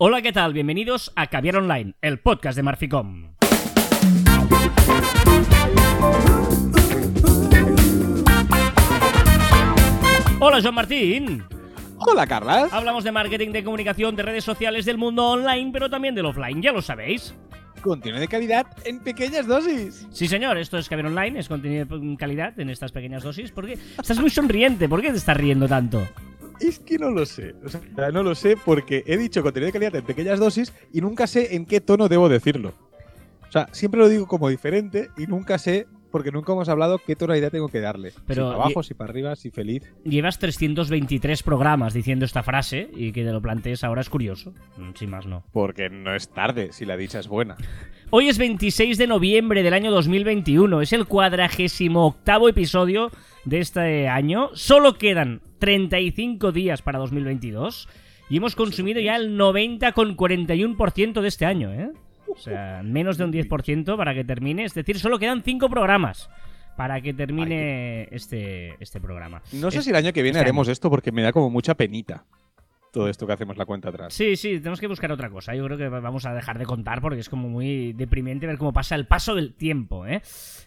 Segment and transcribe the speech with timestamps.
[0.00, 0.52] Hola, ¿qué tal?
[0.52, 3.32] Bienvenidos a Caviar Online, el podcast de Marficom.
[10.38, 11.42] Hola, Joan Martín.
[11.96, 12.72] Hola, Carlas.
[12.72, 16.62] Hablamos de marketing, de comunicación, de redes sociales, del mundo online, pero también del offline,
[16.62, 17.34] ya lo sabéis.
[17.82, 20.06] Contenido de calidad en pequeñas dosis.
[20.12, 23.50] Sí, señor, esto es Caviar Online, es contenido de calidad en estas pequeñas dosis.
[23.50, 23.72] ¿Por qué?
[23.72, 26.06] Estás muy sonriente, ¿por qué te estás riendo tanto?
[26.60, 27.54] Es que no lo sé.
[27.64, 27.80] O sea,
[28.12, 31.54] no lo sé porque he dicho contenido de calidad en pequeñas dosis y nunca sé
[31.54, 32.74] en qué tono debo decirlo.
[33.48, 37.16] O sea, siempre lo digo como diferente y nunca sé, porque nunca hemos hablado qué
[37.16, 38.12] tonalidad tengo que darle.
[38.26, 39.82] Pero si para abajo, si para arriba, si feliz.
[40.04, 44.52] Llevas 323 programas diciendo esta frase y que te lo plantees ahora es curioso.
[44.76, 45.44] Mm, Sin más, no.
[45.52, 47.56] Porque no es tarde, si la dicha es buena.
[48.10, 50.80] Hoy es 26 de noviembre del año 2021.
[50.80, 53.10] Es el cuadragésimo octavo episodio
[53.44, 54.50] de este año.
[54.54, 57.88] Solo quedan 35 días para 2022.
[58.30, 61.90] Y hemos consumido ya el 90,41% de este año, ¿eh?
[62.30, 64.64] O sea, menos de un 10% para que termine.
[64.64, 66.30] Es decir, solo quedan 5 programas
[66.76, 69.42] para que termine este, este programa.
[69.52, 70.72] No sé Es- si el año que viene este haremos año.
[70.72, 72.24] esto porque me da como mucha penita
[72.92, 74.14] todo esto que hacemos la cuenta atrás.
[74.14, 75.54] Sí, sí, tenemos que buscar otra cosa.
[75.54, 78.72] Yo creo que vamos a dejar de contar porque es como muy deprimente ver cómo
[78.72, 80.22] pasa el paso del tiempo, ¿eh?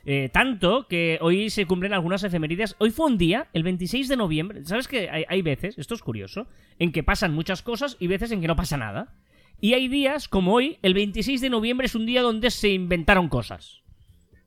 [0.06, 2.75] Eh, tanto que hoy se cumplen algunas efemérides.
[2.78, 4.64] Hoy fue un día, el 26 de noviembre.
[4.66, 8.31] ¿Sabes que hay, hay veces, esto es curioso, en que pasan muchas cosas y veces
[8.31, 9.14] en que no pasa nada?
[9.62, 13.30] Y hay días, como hoy, el 26 de noviembre es un día donde se inventaron
[13.30, 13.81] cosas.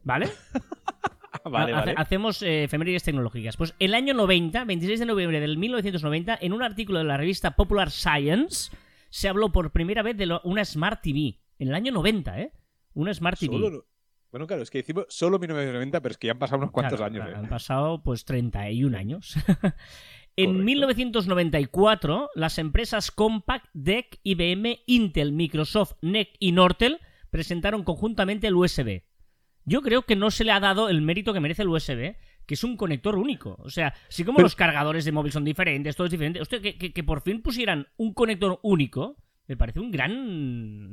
[0.02, 0.28] ¿Vale?
[1.44, 1.94] vale, Ha- vale.
[1.96, 3.56] Hacemos eh, efemérides tecnológicas.
[3.56, 7.52] Pues el año 90, 26 de noviembre del 1990, en un artículo de la revista
[7.56, 8.70] Popular Science,
[9.10, 11.38] se habló por primera vez de lo- una Smart TV.
[11.58, 12.52] En el año 90, ¿eh?
[12.94, 13.54] Una Smart TV.
[13.56, 13.86] Solo
[14.34, 16.98] Bueno, claro, es que decimos solo 1990, pero es que ya han pasado unos cuantos
[16.98, 17.24] Claro, años.
[17.24, 17.44] claro, ¿eh?
[17.44, 19.36] Han pasado pues 31 años.
[20.36, 20.64] en Correcto.
[20.64, 26.98] 1994, las empresas Compaq, DEC, IBM, Intel, Microsoft, NEC y Nortel
[27.30, 29.02] presentaron conjuntamente el USB.
[29.64, 32.54] Yo creo que no se le ha dado el mérito que merece el USB, que
[32.54, 33.54] es un conector único.
[33.60, 36.40] O sea, así como Pero- los cargadores de móvil son diferentes, todo es diferente.
[36.40, 39.16] Hostia, que, que- que por fin pusieran un conector único,
[39.46, 40.10] me parece un gran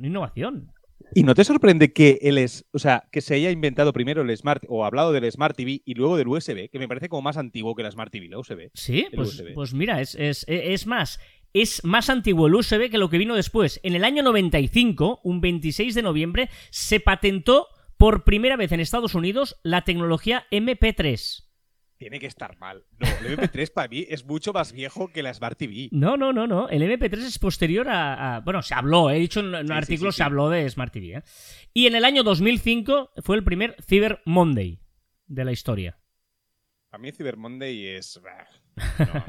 [0.00, 0.72] innovación.
[1.14, 4.36] ¿Y no te sorprende que él es, o sea, que se haya inventado primero el
[4.36, 7.36] Smart o hablado del Smart TV y luego del USB, que me parece como más
[7.36, 8.70] antiguo que la Smart TV, la USB?
[8.74, 9.54] Sí, pues, USB.
[9.54, 11.20] pues mira, es, es, es más,
[11.52, 13.80] es más antiguo el USB que lo que vino después.
[13.82, 19.14] En el año 95, un 26 de noviembre, se patentó por primera vez en Estados
[19.14, 21.44] Unidos la tecnología MP3.
[22.02, 22.84] Tiene que estar mal.
[22.98, 25.88] No, el MP3 para mí es mucho más viejo que la Smart TV.
[25.92, 26.68] No, no, no, no.
[26.68, 28.34] El MP3 es posterior a.
[28.36, 30.68] a- bueno, se habló, he dicho en un Sí, artículo, sí, sí, se habló de
[30.68, 31.18] Smart TV.
[31.18, 31.22] ¿eh?
[31.72, 34.80] Y en el año 2005 fue el primer Cyber Monday
[35.28, 35.96] de la historia.
[36.90, 38.20] A mí Cyber Monday es...
[38.98, 39.24] no,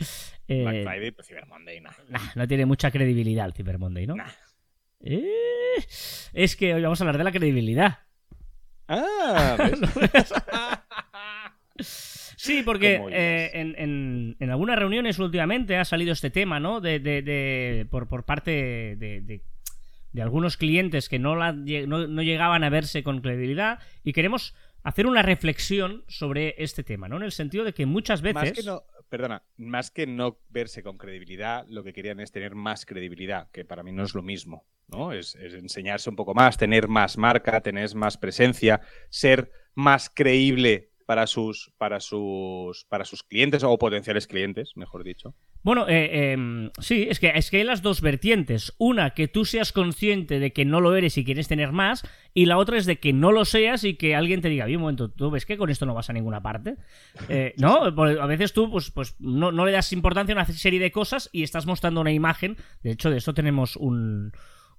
[0.48, 1.92] Eh, Black Friday, pero Cyber Monday, nah.
[2.08, 4.16] Nah, no tiene mucha credibilidad el Cyber Monday, ¿no?
[4.16, 4.26] Nah.
[5.00, 5.24] Eh,
[6.32, 8.00] es que hoy vamos a hablar de la credibilidad.
[8.88, 9.56] Ah,
[10.12, 10.32] ¿ves?
[11.80, 16.80] Sí, porque ¿Cómo eh, en, en- en algunas reuniones últimamente ha salido este tema, ¿no?
[16.80, 19.40] De, de- de- por, por parte de,
[20.20, 25.06] algunos clientes que no, la no, no llegaban a verse con credibilidad y queremos hacer
[25.06, 27.16] una reflexión sobre este tema, ¿no?
[27.16, 28.34] En el sentido de que muchas veces...
[28.34, 32.54] Más que no, perdona, más que no verse con credibilidad, lo que querían es tener
[32.54, 35.12] más credibilidad, que para mí no es lo mismo, ¿no?
[35.12, 40.90] Es, es enseñarse un poco más, tener más marca, tener más presencia, ser más creíble
[41.06, 45.34] para sus, para sus, para sus clientes o potenciales clientes, mejor dicho.
[45.62, 48.74] Bueno, eh, em, sí, es que, es que hay las dos vertientes.
[48.78, 52.02] Una, que tú seas consciente de que no lo eres y quieres tener más.
[52.34, 54.78] Y la otra es de que no lo seas y que alguien te diga, bien,
[54.78, 56.76] un momento, ¿tú ves que con esto no vas a ninguna parte?
[57.28, 60.78] Eh, no, a veces tú pues, pues no, no le das importancia a una serie
[60.78, 62.56] de cosas y estás mostrando una imagen.
[62.82, 64.32] De hecho, de esto tenemos un,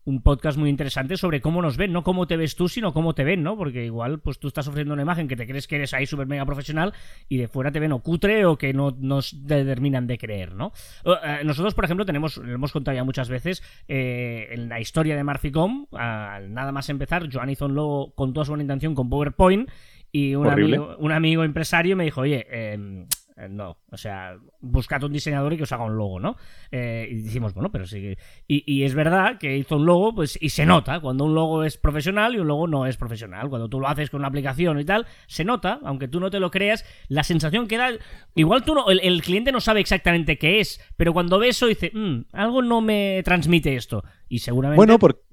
[0.07, 3.13] un podcast muy interesante sobre cómo nos ven, no cómo te ves tú, sino cómo
[3.13, 3.57] te ven, ¿no?
[3.57, 6.27] Porque igual, pues tú estás ofreciendo una imagen que te crees que eres ahí súper
[6.27, 6.93] mega profesional
[7.27, 10.71] y de fuera te ven o cutre o que no nos determinan de creer, ¿no?
[11.03, 15.17] Eh, Nosotros, por ejemplo, tenemos, lo hemos contado ya muchas veces, eh, en la historia
[15.17, 18.95] de Marficom, al nada más empezar, Joan hizo un logo con toda su buena intención
[18.95, 19.69] con PowerPoint
[20.09, 23.05] y un, amigo, un amigo empresario me dijo, oye, eh,
[23.49, 26.35] no, o sea, buscad un diseñador y que os haga un logo, ¿no?
[26.71, 28.15] Eh, y decimos, bueno, pero sí.
[28.47, 31.63] Y, y es verdad que hizo un logo, pues, y se nota cuando un logo
[31.63, 33.49] es profesional y un logo no es profesional.
[33.49, 36.39] Cuando tú lo haces con una aplicación y tal, se nota, aunque tú no te
[36.39, 37.89] lo creas, la sensación que da...
[38.33, 41.67] Igual tú no, el, el cliente no sabe exactamente qué es, pero cuando ve eso
[41.67, 44.03] dice, "Mm, algo no me transmite esto.
[44.29, 44.77] Y seguramente...
[44.77, 45.26] Bueno, por-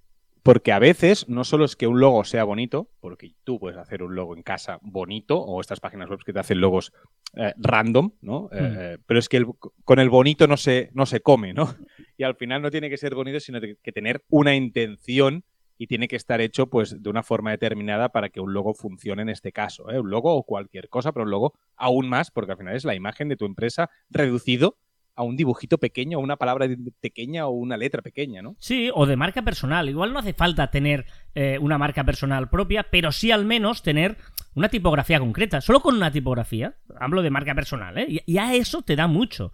[0.44, 4.02] porque a veces no solo es que un logo sea bonito, porque tú puedes hacer
[4.02, 6.92] un logo en casa bonito, o estas páginas web que te hacen logos
[7.36, 8.48] eh, random, ¿no?
[8.52, 8.76] Eh, Mm.
[8.78, 9.46] eh, pero es que el-
[9.84, 11.64] con el bonito no se, no se come, ¿no?
[12.16, 15.42] y al final no tiene que ser bonito, sino que tener una intención
[15.76, 19.22] y tiene que estar hecho pues de una forma determinada para que un logo funcione
[19.22, 19.90] en este caso.
[19.90, 19.98] ¿eh?
[19.98, 22.94] Un logo o cualquier cosa, pero un logo aún más, porque al final es la
[22.94, 24.76] imagen de tu empresa reducido
[25.16, 26.66] a un dibujito pequeño, o una palabra
[27.00, 28.56] pequeña o una letra pequeña, ¿no?
[28.58, 29.88] Sí, o de marca personal.
[29.88, 34.16] Igual no hace falta tener eh, una marca personal propia, pero sí al menos tener
[34.54, 35.60] una tipografía concreta.
[35.60, 38.22] Solo con una tipografía, hablo de marca personal, ¿eh?
[38.26, 39.52] Y a eso te da mucho.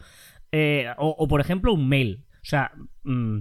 [0.53, 2.25] Eh, o, por ejemplo, un mail.
[2.35, 2.73] O sea,
[3.05, 3.39] mm,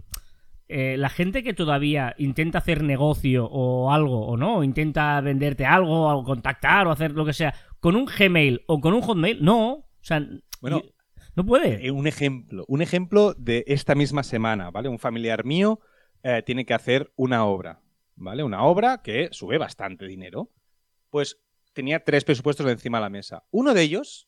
[0.68, 5.66] eh, la gente que todavía intenta hacer negocio o algo, o no, o intenta venderte
[5.66, 9.44] algo, o contactar, o hacer lo que sea, con un Gmail o con un Hotmail,
[9.44, 9.72] no.
[9.72, 10.26] O sea,
[10.62, 10.84] bueno,
[11.36, 11.86] no puede.
[11.86, 14.90] Eh, un ejemplo, un ejemplo de esta misma semana, ¿vale?
[14.90, 15.80] Un familiar mío
[16.24, 17.82] eh, tiene que hacer una obra,
[18.16, 18.44] ¿vale?
[18.44, 20.52] Una obra que sube bastante dinero.
[21.10, 21.40] Pues
[21.74, 23.44] tenía tres presupuestos encima de la mesa.
[23.52, 24.28] Uno de ellos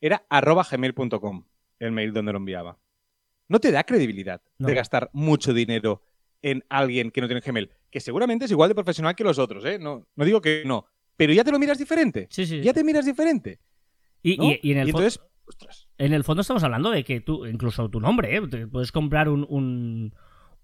[0.00, 1.44] era arroba gmail.com,
[1.78, 2.78] el mail donde lo enviaba
[3.50, 6.04] no te da credibilidad de gastar mucho dinero
[6.40, 9.64] en alguien que no tiene Gmail, que seguramente es igual de profesional que los otros,
[9.64, 9.76] ¿eh?
[9.76, 10.86] No, no digo que no,
[11.16, 12.28] pero ya te lo miras diferente.
[12.30, 12.62] Sí, sí.
[12.62, 13.58] Ya te miras diferente.
[14.22, 14.92] Y, en el
[15.58, 18.66] fondo, En el fondo estamos hablando de que tú, incluso tu nombre, ¿eh?
[18.66, 20.12] puedes comprar un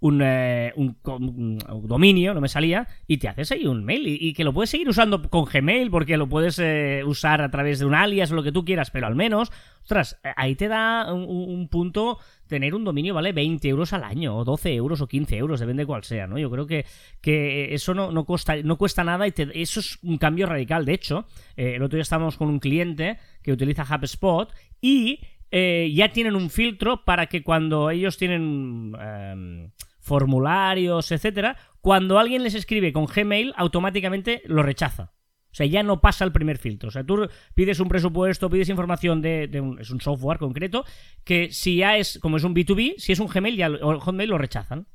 [0.03, 4.53] eh, un, dominio, no me salía, y te haces ahí un mail y, que lo
[4.53, 8.31] puedes seguir usando con Gmail porque lo puedes eh, usar a través de un alias
[8.31, 9.51] o lo que tú quieras, pero al menos,
[9.83, 14.45] ostras, ahí te da un, punto tener un dominio vale 20 euros al año, o
[14.45, 16.39] 12 euros, o 15 euros, depende de cuál sea, ¿no?
[16.39, 16.85] Yo creo que,
[17.23, 20.85] que eso no, no, cuesta, no cuesta nada y eso es un cambio radical.
[20.85, 24.53] De hecho, el otro día estábamos con un cliente que utiliza HubSpot
[24.87, 32.43] y ya tienen un filtro para que cuando ellos tienen em, formularios, etcétera, cuando alguien
[32.43, 35.13] les escribe con Gmail, automáticamente lo rechaza.
[35.51, 36.89] O sea, ya no pasa el primer filtro.
[36.89, 40.85] O sea, tú pides un presupuesto, pides información de, un, es un software concreto,
[41.25, 44.29] que si ya es, como es un B2B, si es un Gmail, ya o Hotmail
[44.29, 44.87] lo rechazan.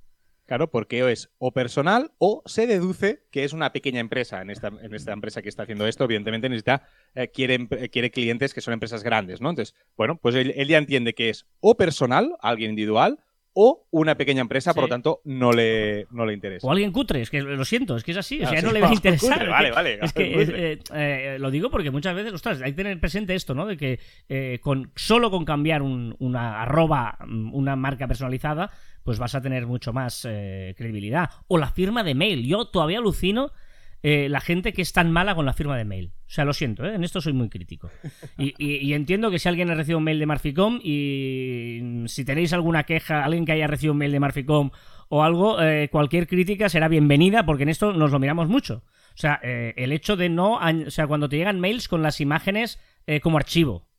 [0.52, 4.68] Claro, porque es o personal o se deduce que es una pequeña empresa en esta,
[4.68, 6.04] en esta empresa que está haciendo esto.
[6.04, 9.50] Evidentemente necesita, eh, quiere, quiere, clientes que son empresas grandes, ¿no?
[9.50, 13.20] Entonces, bueno, pues él, ya entiende que es o personal, alguien individual,
[13.54, 16.66] o una pequeña empresa, por lo tanto, no le, no le interesa.
[16.66, 18.82] O alguien cutre, es que lo siento, es que es así, o sea, no le
[18.82, 19.48] va a interesar.
[19.50, 20.00] vale, vale.
[20.02, 23.54] Es que eh, eh, lo digo porque muchas veces, ostras, hay que tener presente esto,
[23.54, 23.66] ¿no?
[23.66, 24.00] De que
[24.30, 28.72] eh, con, solo con cambiar una arroba, mm, una marca personalizada,
[29.04, 31.30] pues vas a tener mucho más credibilidad.
[31.48, 32.46] O la firma de mail.
[32.46, 33.52] Yo todavía alucino
[34.04, 36.14] eh, la gente que es tan mala con la firma de mail.
[36.28, 36.96] O sea, lo siento, ¿eh?
[36.96, 37.90] en esto soy muy crítico.
[38.38, 42.84] Y, entiendo que si alguien ha recibido un mail de Marficom y si tenéis alguna
[42.84, 44.72] queja, alguien que haya recibido un mail de Marficom
[45.10, 48.84] o algo, eh, cualquier crítica será bienvenida porque en esto nos lo miramos mucho.
[49.14, 50.54] O sea, el hecho de no...
[50.56, 52.80] O sea, cuando te llegan mails con las imágenes
[53.22, 53.91] como archivo.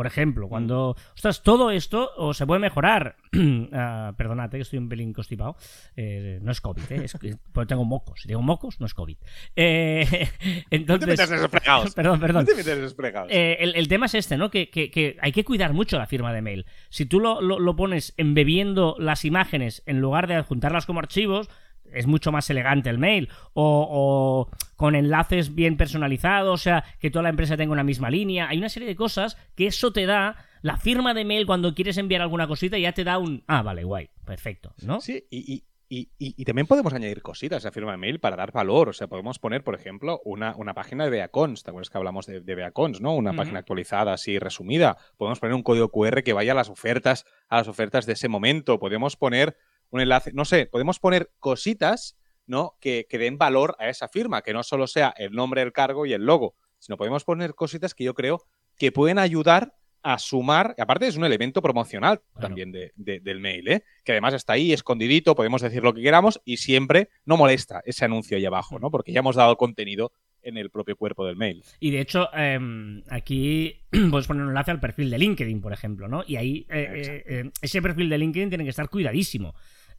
[0.00, 0.96] Por ejemplo, cuando.
[1.14, 3.16] Ostras, todo esto o se puede mejorar.
[3.36, 5.56] uh, perdonad, que estoy un pelín constipado.
[5.94, 7.04] Eh, no es COVID, ¿eh?
[7.04, 7.18] es
[7.52, 8.22] porque tengo mocos.
[8.22, 9.18] Si tengo mocos, no es COVID.
[9.56, 10.30] Eh,
[10.70, 11.20] entonces.
[11.30, 11.60] No te
[11.94, 12.46] Perdón, perdón.
[12.46, 14.50] No te eh, el, el, tema es este, ¿no?
[14.50, 16.64] Que, que, que, hay que cuidar mucho la firma de mail.
[16.88, 21.50] Si tú lo, lo, lo pones embebiendo las imágenes en lugar de adjuntarlas como archivos
[21.94, 27.24] es mucho más elegante el mail o, con enlaces bien personalizados, o sea, que toda
[27.24, 28.48] la empresa tenga una misma línea.
[28.48, 30.36] Hay una serie de cosas que eso te da.
[30.62, 33.44] La firma de mail cuando quieres enviar alguna cosita ya te da un...
[33.46, 35.00] Ah, vale, guay, perfecto, ¿no?
[35.00, 38.90] Sí, y, y, también podemos añadir cositas a firma de mail para dar valor.
[38.90, 41.64] O sea, podemos poner, por ejemplo, una, una página de Beacons.
[41.64, 43.12] ¿Te acuerdas que hablamos de, de Beacons, no?
[43.16, 44.98] Una página actualizada, así resumida.
[45.16, 48.28] Podemos poner un código QR que vaya a las ofertas, a las ofertas de ese
[48.28, 48.78] momento.
[48.78, 49.56] Podemos poner
[49.90, 52.16] un enlace, no sé, podemos poner cositas,
[52.46, 52.76] ¿no?
[52.80, 56.06] Que, que den valor a esa firma, que no solo sea el nombre del cargo
[56.06, 58.44] y el logo, sino podemos poner cositas que yo creo
[58.76, 63.84] que pueden ayudar a sumar, aparte es un elemento promocional también de, del mail, ¿eh?
[64.04, 68.06] que además está ahí escondidito, podemos decir lo que queramos y siempre no molesta ese
[68.06, 68.90] anuncio ahí abajo, ¿no?
[68.90, 71.62] porque ya hemos dado contenido en el propio cuerpo del mail.
[71.80, 76.08] Y de hecho, em, aquí puedes poner un enlace al perfil de LinkedIn, por ejemplo,
[76.08, 76.24] ¿no?
[76.26, 79.54] Y ahí eh, eh, ese perfil de LinkedIn tiene que estar cuidadísimo.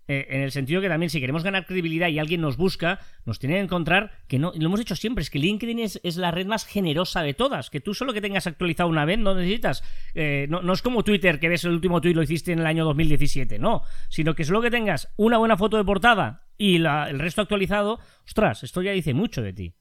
[0.08, 3.40] Eh, en el sentido que también si queremos ganar credibilidad y alguien nos busca, nos
[3.40, 6.48] tiene que encontrar que no, lo hemos dicho siempre, es que LinkedIn es, la red
[6.48, 9.84] más generosa de todas, que tú solo que tengas actualizado una vez no necesitas,
[10.16, 12.84] eh, no, es como Twitter, que ves el último tweet lo hiciste en el año
[12.86, 17.42] 2017, no, sino que solo que tengas una buena foto de portada y el resto
[17.42, 19.74] actualizado, ostras, esto ya dice mucho de ti.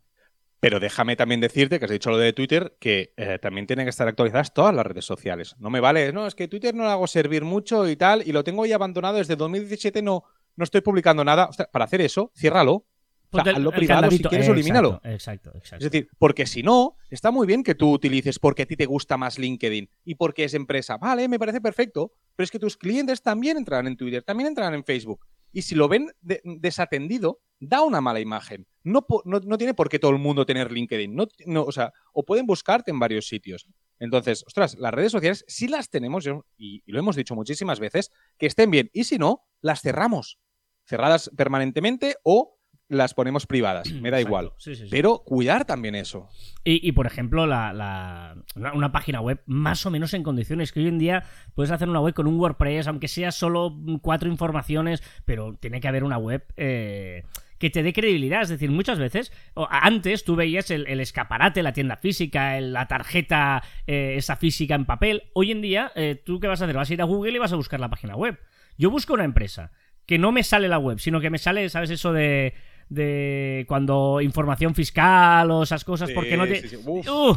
[0.60, 3.90] Pero déjame también decirte, que has dicho lo de Twitter, que eh, también tienen que
[3.90, 5.56] estar actualizadas todas las redes sociales.
[5.58, 8.32] No me vale, no, es que Twitter no lo hago servir mucho y tal, y
[8.32, 10.24] lo tengo ya abandonado desde 2017, no,
[10.56, 11.48] no estoy publicando nada.
[11.72, 12.84] para hacer eso, ciérralo.
[13.32, 15.00] O sea, hazlo privado, si quieres, elimínalo.
[15.04, 15.86] Exacto, exacto.
[15.86, 18.86] Es decir, porque si no, está muy bien que tú utilices porque a ti te
[18.86, 20.96] gusta más LinkedIn y porque es empresa.
[20.96, 24.74] Vale, me parece perfecto, pero es que tus clientes también entrarán en Twitter, también entrarán
[24.74, 25.24] en Facebook.
[25.52, 28.66] Y si lo ven desatendido, da una mala imagen.
[28.82, 31.14] No, no, tiene por qué todo el mundo tener LinkedIn.
[31.14, 33.66] No, no, o sea, o pueden buscarte en varios sitios.
[33.98, 36.26] Entonces, ostras, las redes sociales sí las tenemos,
[36.56, 38.90] y, lo hemos dicho muchísimas veces, que estén bien.
[38.92, 40.38] Y si no, las cerramos.
[40.84, 42.58] Cerradas permanentemente o
[42.90, 44.52] las ponemos privadas, me da igual.
[44.90, 46.28] Pero cuidar también eso.
[46.64, 48.34] Y, por ejemplo, la,
[48.74, 52.00] una, página web más o menos en condiciones, que hoy en día puedes hacer una
[52.00, 56.44] web con un WordPress, aunque sea solo cuatro informaciones, pero tiene que haber una web...
[56.56, 57.22] Eh,
[57.58, 58.40] que te dé credibilidad.
[58.40, 64.14] Es decir, muchas veces, antes tú veías el, escaparate, la tienda física, la tarjeta, eh,
[64.16, 65.24] esa física en papel.
[65.34, 66.74] Hoy en día, eh, ¿tú qué vas a hacer?
[66.74, 68.40] Vas a ir a Google y vas a buscar la página web.
[68.78, 69.72] Yo busco una empresa
[70.06, 71.90] que no me sale la web, sino que me sale, ¿sabes?
[71.90, 72.54] Eso de
[72.90, 76.68] de cuando información fiscal o esas cosas, porque no tiene.
[76.76, 77.36] Uh,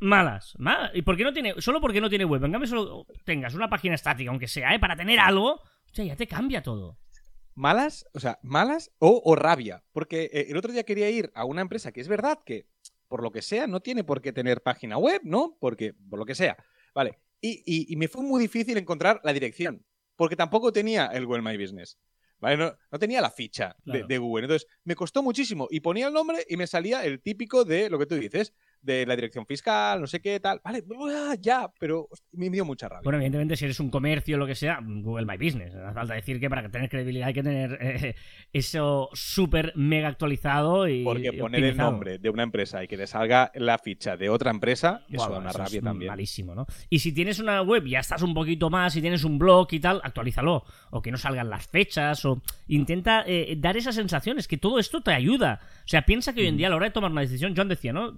[0.00, 0.56] malas,
[0.92, 1.54] ¿Y por qué no tiene.?
[1.58, 2.44] Solo porque no tiene web.
[2.44, 4.78] En cambio, solo tengas una página estática, aunque sea, ¿eh?
[4.78, 5.60] Para tener algo, o
[5.90, 6.98] sea, ya te cambia todo.
[7.54, 9.82] Malas, o sea, malas o, rabia.
[9.92, 12.66] Porque eh, el otro día quería ir a una empresa que es verdad que,
[13.08, 15.56] por lo que sea, no tiene por qué tener página web, ¿no?
[15.60, 16.56] Porque, por lo que sea.
[16.94, 17.18] Vale.
[17.40, 19.84] Y, me fue muy difícil encontrar la dirección.
[20.16, 21.98] Porque tampoco tenía el Well My Business.
[22.56, 24.44] No, tenía la ficha de, Google.
[24.44, 25.66] Entonces, me costó muchísimo.
[25.70, 28.52] Y ponía el nombre y me salía el típico de lo que tú dices,
[28.84, 30.60] de la dirección fiscal, no sé qué, tal.
[30.62, 30.84] Vale,
[31.40, 33.02] ya, pero me dio mucha rabia.
[33.02, 35.74] Bueno, evidentemente, si eres un comercio o lo que sea, Google My Business.
[35.74, 38.14] No hace falta decir que para tener credibilidad hay que tener eh,
[38.52, 41.02] eso súper mega actualizado y.
[41.04, 44.50] Porque poner el nombre de una empresa y que te salga la ficha de otra
[44.50, 46.10] empresa, eso da una rabia también.
[46.10, 46.66] Malísimo, ¿no?
[46.90, 49.68] Y si tienes una web y ya estás un poquito más, si tienes un blog
[49.72, 50.64] y tal, actualízalo.
[50.90, 55.02] O que no salgan las fechas, o intenta eh, dar esas sensaciones, que todo esto
[55.02, 55.60] te ayuda.
[55.84, 56.58] O sea, piensa que hoy en mm.
[56.58, 58.12] día a la hora de tomar una decisión, John decía, ¿no?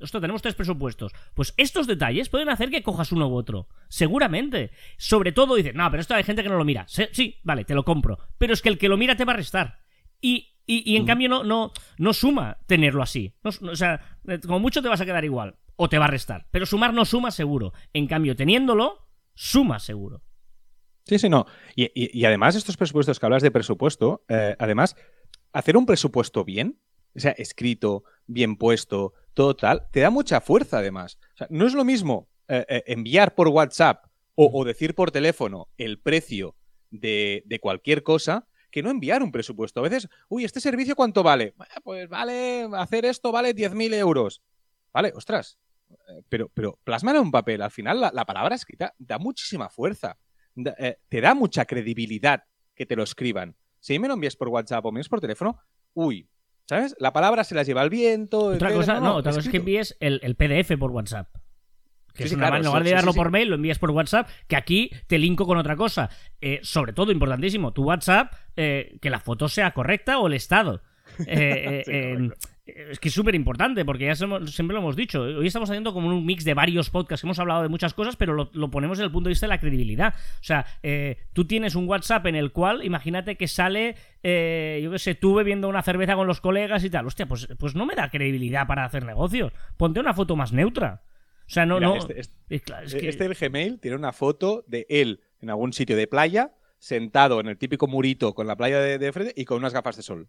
[0.00, 1.12] Esto tenemos tres presupuestos.
[1.34, 3.68] Pues estos detalles pueden hacer que cojas uno u otro.
[3.88, 4.70] Seguramente.
[4.96, 6.86] Sobre todo dices, no, pero esto hay gente que no lo mira.
[6.88, 8.18] Sí, vale, te lo compro.
[8.38, 9.80] Pero es que el que lo mira te va a restar.
[10.20, 11.06] Y, y, en mm.
[11.06, 13.34] cambio no, no, no suma tenerlo así.
[13.42, 14.00] o sea,
[14.46, 15.56] como mucho te vas a quedar igual.
[15.76, 16.46] O te va a restar.
[16.50, 17.72] Pero sumar no suma seguro.
[17.92, 20.22] En cambio, teniéndolo, suma seguro.
[21.04, 21.46] Sí, sí, no.
[21.74, 24.94] Y, además, estos presupuestos que hablas de presupuesto, eh, además,
[25.52, 26.78] hacer un presupuesto bien,
[27.14, 31.18] o sea, escrito, bien puesto, todo tal, te da mucha fuerza además.
[31.34, 35.68] O sea, no es lo mismo eh, eh, enviar por WhatsApp o, decir por teléfono
[35.76, 36.56] el precio
[36.90, 39.80] de, cualquier cosa que no enviar un presupuesto.
[39.80, 41.54] A veces, uy, ¿este servicio cuánto vale?
[41.84, 44.42] Pues vale, hacer esto vale 10.000 euros.
[44.94, 45.58] Vale, ostras.
[45.90, 47.60] Eh, pero, pero plasmar en un papel.
[47.60, 50.16] Al final, la, palabra escrita da muchísima fuerza.
[50.54, 53.56] te da mucha credibilidad que te lo escriban.
[53.78, 55.58] Si me lo envías por WhatsApp o me envías por teléfono,
[55.92, 56.28] uy,
[56.70, 56.94] ¿Sabes?
[57.00, 58.44] La palabra se las lleva al viento.
[58.44, 61.26] Otra cosa, no, otra cosa es que envíes el, PDF por WhatsApp.
[62.14, 64.88] Que es una en lugar de darlo por mail, lo envías por WhatsApp, que aquí
[65.08, 66.10] te linko con otra cosa.
[66.40, 70.80] Eh, sobre todo, importantísimo, tu WhatsApp, eh, que la foto sea correcta o el estado.
[71.26, 72.30] Eh,
[72.76, 75.22] es que es súper importante, porque ya siempre lo hemos dicho.
[75.22, 77.24] Hoy estamos haciendo como un mix de varios podcasts.
[77.24, 79.58] Hemos hablado de muchas cosas, pero lo, ponemos desde el punto de vista de la
[79.60, 80.14] credibilidad.
[80.16, 84.90] O sea, eh, tú tienes un WhatsApp en el cual, imagínate que sale, eh, yo
[84.90, 87.06] qué sé, tú bebiendo una cerveza con los colegas y tal.
[87.06, 89.52] Hostia, pues, pues no me da credibilidad para hacer negocios.
[89.76, 91.02] Ponte una foto más neutra.
[91.46, 91.80] O sea, no.
[91.80, 96.06] no este, este, este el Gmail tiene una foto de él en algún sitio de
[96.06, 99.72] playa, sentado en el típico murito con la playa de, de frente y con unas
[99.72, 100.28] gafas de sol.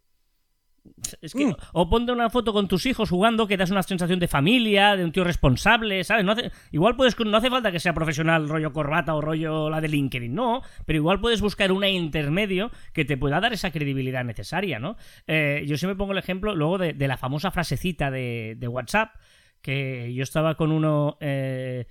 [1.21, 1.55] Es que, mm.
[1.73, 5.03] O ponte una foto con tus hijos jugando que das una sensación de familia, de
[5.03, 6.25] un tío responsable, ¿sabes?
[6.25, 6.35] No
[6.71, 10.33] igual puedes, no hace falta que sea profesional rollo corbata o rollo la de LinkedIn,
[10.33, 14.95] no, pero igual puedes buscar una intermedio que te pueda dar esa credibilidad necesaria, ¿no?
[15.27, 19.15] Eh, yo siempre pongo el ejemplo luego de, la famosa frasecita de, WhatsApp,
[19.61, 21.85] que yo estaba con uno eh,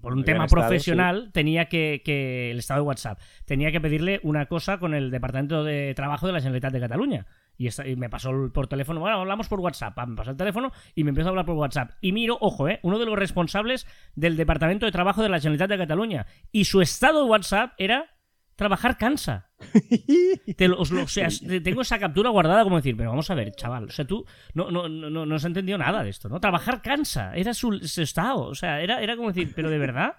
[0.00, 4.46] por un tema profesional tenía que, que, el estado de WhatsApp tenía que pedirle una
[4.46, 7.26] cosa con el departamento de trabajo de la Generalitat de Cataluña
[7.60, 11.10] y, me pasó por teléfono, bueno, hablamos por WhatsApp, me pasó el teléfono y me
[11.10, 11.90] empezó a hablar por WhatsApp.
[12.00, 15.68] Y miro, ojo, eh, uno de los responsables del Departamento de Trabajo de la Generalitat
[15.68, 16.26] de Cataluña.
[16.52, 18.16] Y su estado de WhatsApp era
[18.56, 19.50] trabajar cansa.
[20.78, 21.28] o sea,
[21.62, 24.24] tengo esa captura guardada como decir, pero vamos a ver, chaval, o sea, tú
[24.54, 26.40] no, no, no, no has entendido nada de esto, ¿no?
[26.40, 30.14] Trabajar cansa, era su, estado, o sea, era, era como decir, pero de verdad...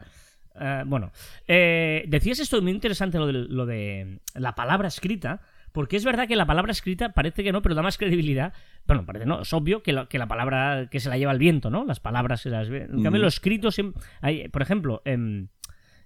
[0.60, 1.14] Eh, bueno,
[1.48, 5.40] eh, decías esto muy interesante, lo de, lo de la palabra escrita,
[5.72, 8.54] porque es verdad que la palabra escrita parece que no, pero da más credibilidad.
[8.86, 11.70] Bueno, parece no, es obvio que, que la palabra que se la lleva el viento,
[11.70, 11.86] ¿no?
[11.86, 13.70] Las palabras se las En cambio, lo escrito
[14.22, 15.48] hay, por ejemplo, em,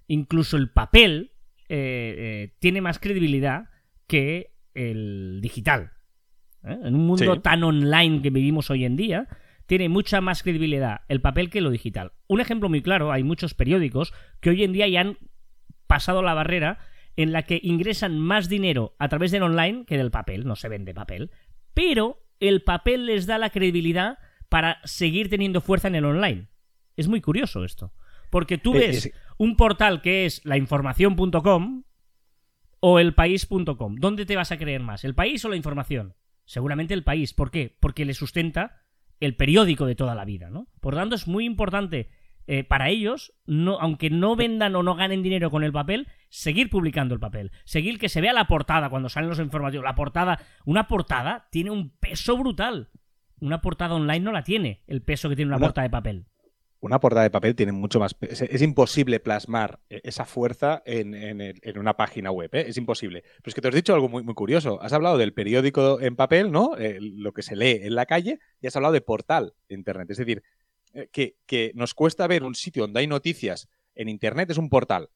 [0.06, 1.32] incluso el papel
[1.68, 3.70] eh, eh, tiene más credibilidad
[4.06, 5.92] que el digital.
[6.62, 6.78] ¿eh?
[6.84, 9.28] En un mundo tan online que vivimos hoy en día,
[9.66, 12.12] tiene mucha más credibilidad el papel que lo digital.
[12.28, 15.18] Un ejemplo muy claro, hay muchos periódicos que hoy en día ya han
[15.88, 16.78] pasado la barrera
[17.16, 20.68] en la que ingresan más dinero a través del online que del papel, no se
[20.68, 21.30] vende papel,
[21.74, 24.18] pero el papel les da la credibilidad
[24.48, 26.48] para seguir teniendo fuerza en el online.
[26.96, 27.92] Es muy curioso esto,
[28.30, 31.84] porque tú eh, ves un portal que es lainformación.com
[32.80, 33.96] o elpaís.com.
[33.96, 36.14] ¿Dónde te vas a creer más, el país o la información?
[36.44, 37.34] Seguramente el país.
[37.34, 37.76] ¿Por qué?
[37.80, 38.82] Porque le sustenta
[39.18, 40.68] el periódico de toda la vida, ¿no?
[40.80, 42.10] Por lo tanto, es muy importante
[42.46, 46.70] eh, para ellos, no, aunque no vendan o no ganen dinero con el papel, seguir
[46.70, 47.52] publicando el papel.
[47.64, 49.84] Seguir que se vea la portada cuando salen los informativos.
[49.84, 52.90] La portada, una portada tiene un peso brutal.
[53.40, 56.26] Una portada online no la tiene, el peso que tiene una portada de papel
[56.80, 58.16] una portada de papel tiene mucho más.
[58.20, 62.50] Es, es imposible plasmar e, esa fuerza en, una página web.
[62.54, 62.66] ¿eh?
[62.68, 63.22] Es imposible.
[63.22, 64.80] Pero es que te has dicho algo muy, muy curioso.
[64.82, 66.76] Has hablado del periódico en papel, ¿no?
[66.78, 70.10] Eh, lo que se lee en la calle, y has hablado de portal de Internet.
[70.10, 70.42] Es decir,
[70.94, 75.10] eh, que, nos cuesta ver un sitio donde hay noticias en Internet, es un portal.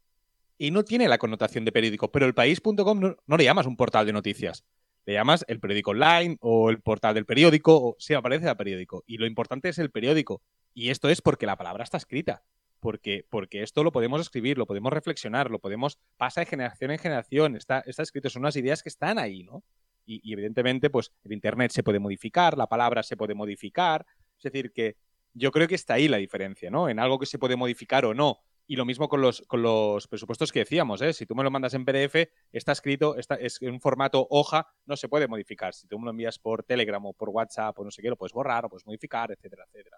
[0.62, 2.12] Y no tiene la connotación de periódico.
[2.12, 4.62] Pero el país.com no, le llamas un portal de noticias
[5.06, 9.02] le llamas el periódico online o el portal del periódico, o si aparece el periódico.
[9.06, 10.42] Y lo importante es el periódico.
[10.74, 12.44] Y esto es porque la palabra está escrita.
[12.80, 16.98] Porque, porque esto lo podemos escribir, lo podemos reflexionar, lo podemos, pasa de generación en
[16.98, 19.64] generación, está, está escrito, son unas ideas que están ahí, ¿no?
[20.06, 24.72] Y, evidentemente, pues el Internet se puede modificar, la palabra se puede modificar, es decir,
[24.72, 24.96] que
[25.34, 26.88] yo creo que está ahí la diferencia, ¿no?
[26.88, 28.38] En algo que se puede modificar o no.
[28.70, 31.12] Y lo mismo con los, con los presupuestos que decíamos, ¿eh?
[31.12, 34.68] Si tú me lo mandas en PDF, está escrito, está, es en un formato hoja,
[34.86, 35.74] no se puede modificar.
[35.74, 38.16] Si tú me lo envías por Telegram o por WhatsApp o no sé qué, lo
[38.16, 39.96] puedes borrar o puedes modificar, etcétera, etcétera.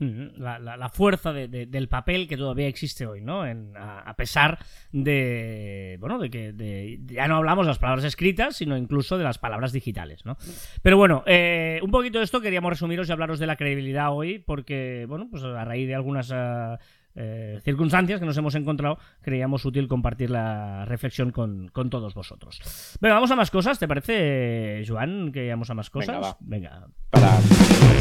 [0.00, 3.42] La, fuerza del papel que todavía existe hoy, ¿no?
[3.42, 4.58] a, pesar
[4.92, 9.38] de, bueno, de que ya no hablamos de las palabras escritas, sino incluso de las
[9.38, 10.36] palabras digitales, ¿no?
[10.82, 14.38] Pero bueno, eh, un poquito de esto queríamos resumiros y hablaros de la credibilidad hoy,
[14.38, 16.78] porque, bueno, pues a raíz de algunas eh,
[17.16, 22.60] eh, circunstancias que nos hemos encontrado, creíamos útil compartir la reflexión con, todos vosotros.
[23.00, 26.36] Venga, vamos a más cosas, ¿te parece, Joan, que vamos a más cosas?
[26.40, 27.38] Venga, Para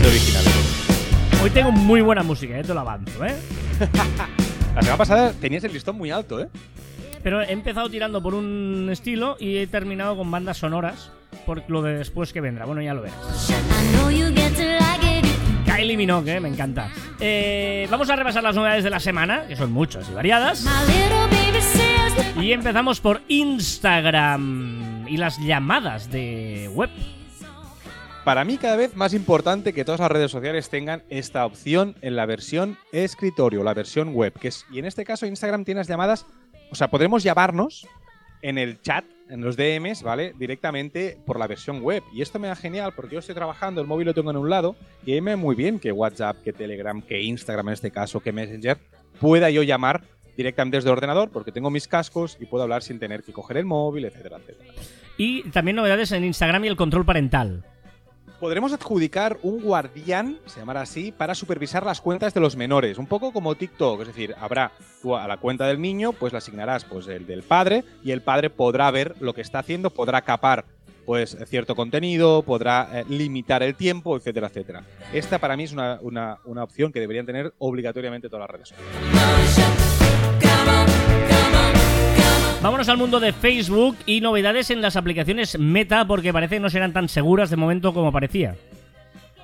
[0.06, 0.44] original.
[1.42, 2.64] Hoy tengo muy buena música, ¿eh?
[2.64, 3.36] te lo avanzo, ¿eh?
[4.76, 6.50] La semana pasada tenías el listón muy alto, ¿eh?
[7.24, 11.12] Pero he empezado tirando por un estilo y he terminado con bandas sonoras
[11.46, 12.66] por lo de después que vendrá.
[12.66, 13.18] Bueno, ya lo verás.
[15.80, 16.40] Kylie Minogue, ¿eh?
[16.42, 16.92] me encanta.
[17.22, 20.66] Eh, vamos a repasar las novedades de la semana, que son muchas y variadas.
[22.36, 26.90] Y empezamos por Instagram y las llamadas de web
[28.26, 32.18] para mí cada vez más importante que todas las redes sociales tengan esta opción en
[32.18, 35.88] la versión escritorio, la versión web, que es, y en este caso Instagram tiene las
[35.88, 36.26] llamadas,
[36.70, 37.88] o sea, podremos llamarnos
[38.42, 40.34] en el chat, en los DMs, ¿vale?
[40.38, 42.04] Directamente por la versión web.
[42.14, 44.50] Y esto me da genial porque yo estoy trabajando, el móvil lo tengo en un
[44.50, 48.32] lado, y me muy bien que WhatsApp, que Telegram, que Instagram en este caso, que
[48.32, 48.78] Messenger,
[49.20, 50.04] pueda yo llamar
[50.36, 53.58] directamente desde el ordenador porque tengo mis cascos y puedo hablar sin tener que coger
[53.58, 54.72] el móvil, etcétera, etcétera.
[55.18, 57.66] Y también novedades en Instagram y el control parental
[58.40, 62.98] podremos adjudicar un guardián, se llamará así, para supervisar las cuentas de los menores.
[62.98, 64.72] Un poco como TikTok, es decir, habrá
[65.02, 68.22] tú a la cuenta del niño, pues la asignarás pues el del padre y el
[68.22, 70.66] padre podrá ver lo que está haciendo, podrá capar
[71.06, 74.84] pues cierto contenido, podrá eh, limitar el tiempo, etcétera, etcétera.
[75.12, 79.79] Esta para mí es una, una opción que deberían tener obligatoriamente todas las redes sociales.
[82.62, 86.70] Vámonos al mundo de Facebook y novedades en las aplicaciones Meta porque parece que no
[86.70, 88.58] serán tan seguras de momento como parecía.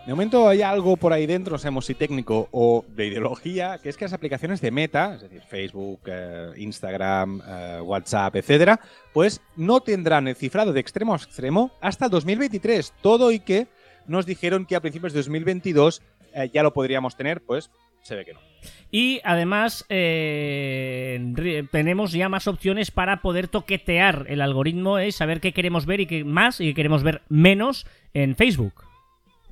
[0.06, 3.88] De momento hay algo por ahí dentro, no sabemos si técnico o de ideología, que
[3.88, 8.82] es que las aplicaciones de Meta, es decir, Facebook, eh, Instagram, eh, WhatsApp, etcétera,
[9.13, 12.93] pues no tendrán el cifrado de extremo a extremo hasta 2023.
[13.01, 13.67] Todo y que
[14.08, 16.01] nos dijeron que a principios de 2022
[16.34, 17.71] eh, ya lo podríamos tener, pues
[18.06, 18.39] se ve que no.
[18.91, 25.54] Y además eh, tenemos ya más opciones para poder toquetear el algoritmo y saber qué
[25.54, 28.84] queremos ver y qué más y qué queremos ver menos en Facebook.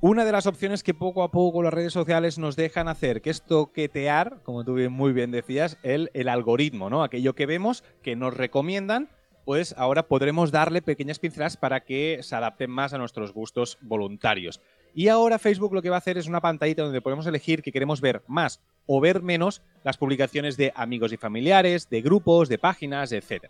[0.00, 3.30] Una de las opciones que poco a poco las redes sociales nos dejan hacer, que
[3.30, 7.02] es toquetear, como tú muy bien decías, el, el algoritmo, ¿no?
[7.02, 9.08] Aquello que vemos, que nos recomiendan,
[9.44, 14.60] pues ahora podremos darle pequeñas pinceladas para que se adapten más a nuestros gustos voluntarios.
[14.94, 17.72] Y ahora Facebook lo que va a hacer es una pantallita donde podemos elegir que
[17.72, 22.58] queremos ver más o ver menos las publicaciones de amigos y familiares, de grupos, de
[22.58, 23.46] páginas, etc.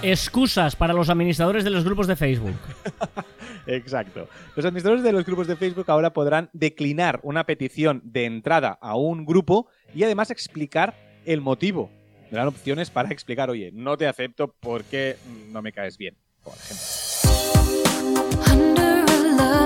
[0.00, 2.56] Excusas para los administradores de los grupos de Facebook.
[3.66, 4.28] Exacto.
[4.56, 8.96] Los administradores de los grupos de Facebook ahora podrán declinar una petición de entrada a
[8.96, 10.94] un grupo y además explicar
[11.26, 11.90] el motivo.
[12.30, 15.16] Dan opciones para explicar, oye, no te acepto porque
[15.50, 16.86] no me caes bien, por ejemplo.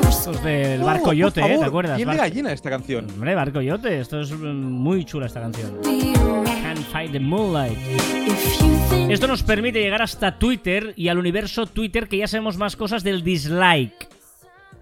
[0.09, 1.59] Estos del Oh, Barco por Yote, ¿eh?
[1.59, 1.97] ¿te acuerdas?
[1.97, 3.07] Piel de gallina esta canción.
[3.11, 5.79] Hombre, Barco Yote, esto es muy chula esta canción.
[5.83, 7.77] Can't fight the moonlight.
[9.09, 13.03] Esto nos permite llegar hasta Twitter y al universo Twitter que ya sabemos más cosas
[13.03, 14.09] del dislike.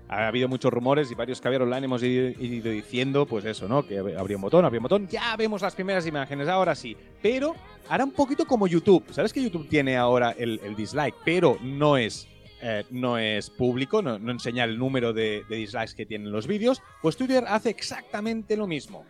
[0.08, 3.86] Ha habido muchos rumores y varios caviar online hemos ido, ido diciendo, pues eso, ¿no?
[3.86, 5.06] Que habría un botón, habría un botón.
[5.08, 6.96] Ya vemos las primeras imágenes, ahora sí.
[7.22, 7.54] Pero
[7.88, 9.04] hará un poquito como YouTube.
[9.12, 12.26] ¿Sabes que YouTube tiene ahora el, el dislike, pero no es,
[12.62, 16.82] eh, no es público, no, enseña el número de, dislikes que tienen los vídeos?
[17.02, 19.04] Pues Twitter hace exactamente lo mismo.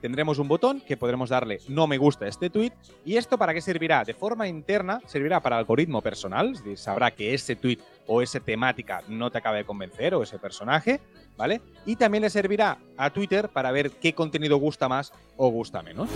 [0.00, 2.72] Tendremos un botón que podremos darle no me gusta a este tweet.
[3.04, 4.02] ¿Y esto para qué servirá?
[4.02, 6.52] De forma interna, servirá para algoritmo personal.
[6.52, 10.22] Es decir, sabrá que ese tweet o esa temática no te acaba de convencer o
[10.22, 11.00] ese personaje,
[11.36, 11.60] ¿vale?
[11.84, 16.08] Y también le servirá a Twitter para ver qué contenido gusta más o gusta menos.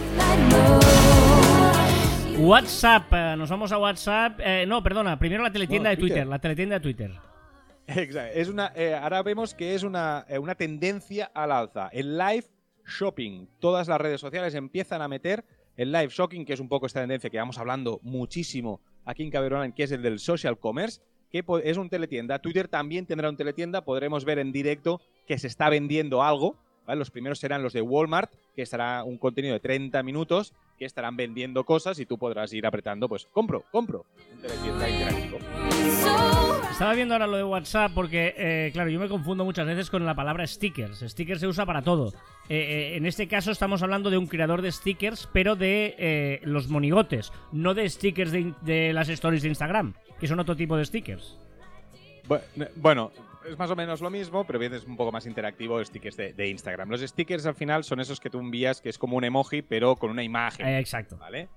[2.39, 4.41] WhatsApp, eh, nos vamos a WhatsApp.
[4.43, 6.17] Eh, no, perdona, primero la teletienda No, de Twitter.
[6.19, 6.27] Twitter.
[6.29, 7.13] La teletienda de Twitter.
[7.87, 8.39] Exacto.
[8.39, 11.89] Es una, eh, ahora vemos que es una, eh, una tendencia al alza.
[11.89, 12.45] El live
[12.87, 13.49] shopping.
[13.59, 15.45] Todas las redes sociales empiezan a meter
[15.77, 19.31] el live shopping, que es un poco esta tendencia que vamos hablando muchísimo aquí en
[19.31, 22.39] Caber Online, que es el del social commerce, que es un teletienda.
[22.39, 23.85] Twitter también tendrá un teletienda.
[23.85, 26.57] Podremos ver en directo que se está vendiendo algo.
[26.89, 26.99] ¿Vale?
[26.99, 31.17] Los primeros serán los de Walmart, que estará un contenido de 30 minutos, que estarán
[31.17, 34.05] vendiendo cosas y tú podrás ir apretando, pues, compro, compro.
[34.35, 35.39] Interactivo.
[36.71, 40.05] Estaba viendo ahora lo de WhatsApp porque, eh, claro, yo me confundo muchas veces con
[40.07, 41.01] la palabra stickers.
[41.01, 42.13] Stickers se usa para todo.
[42.49, 42.57] Eh,
[42.93, 47.33] eh, en este caso estamos hablando de un creador de stickers, pero de los monigotes,
[47.53, 51.37] no de stickers de, de las stories de Instagram, que son otro tipo de stickers.
[52.29, 52.41] Bu-
[52.77, 53.11] Bueno,
[53.49, 56.33] es más o menos lo mismo, pero bien es un poco más interactivo stickers de,
[56.33, 56.91] de Instagram.
[56.91, 59.97] Los stickers al final son esos que tú envías, que es como un emoji, pero
[59.97, 60.67] con una imagen.
[60.67, 61.17] Eh, exacto.
[61.17, 61.49] ¿Vale?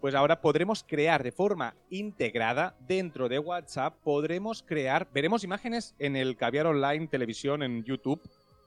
[0.00, 6.16] Pues ahora podremos crear de forma integrada dentro de WhatsApp, podremos crear, veremos imágenes en
[6.16, 8.22] el Caviar Online Televisión en YouTube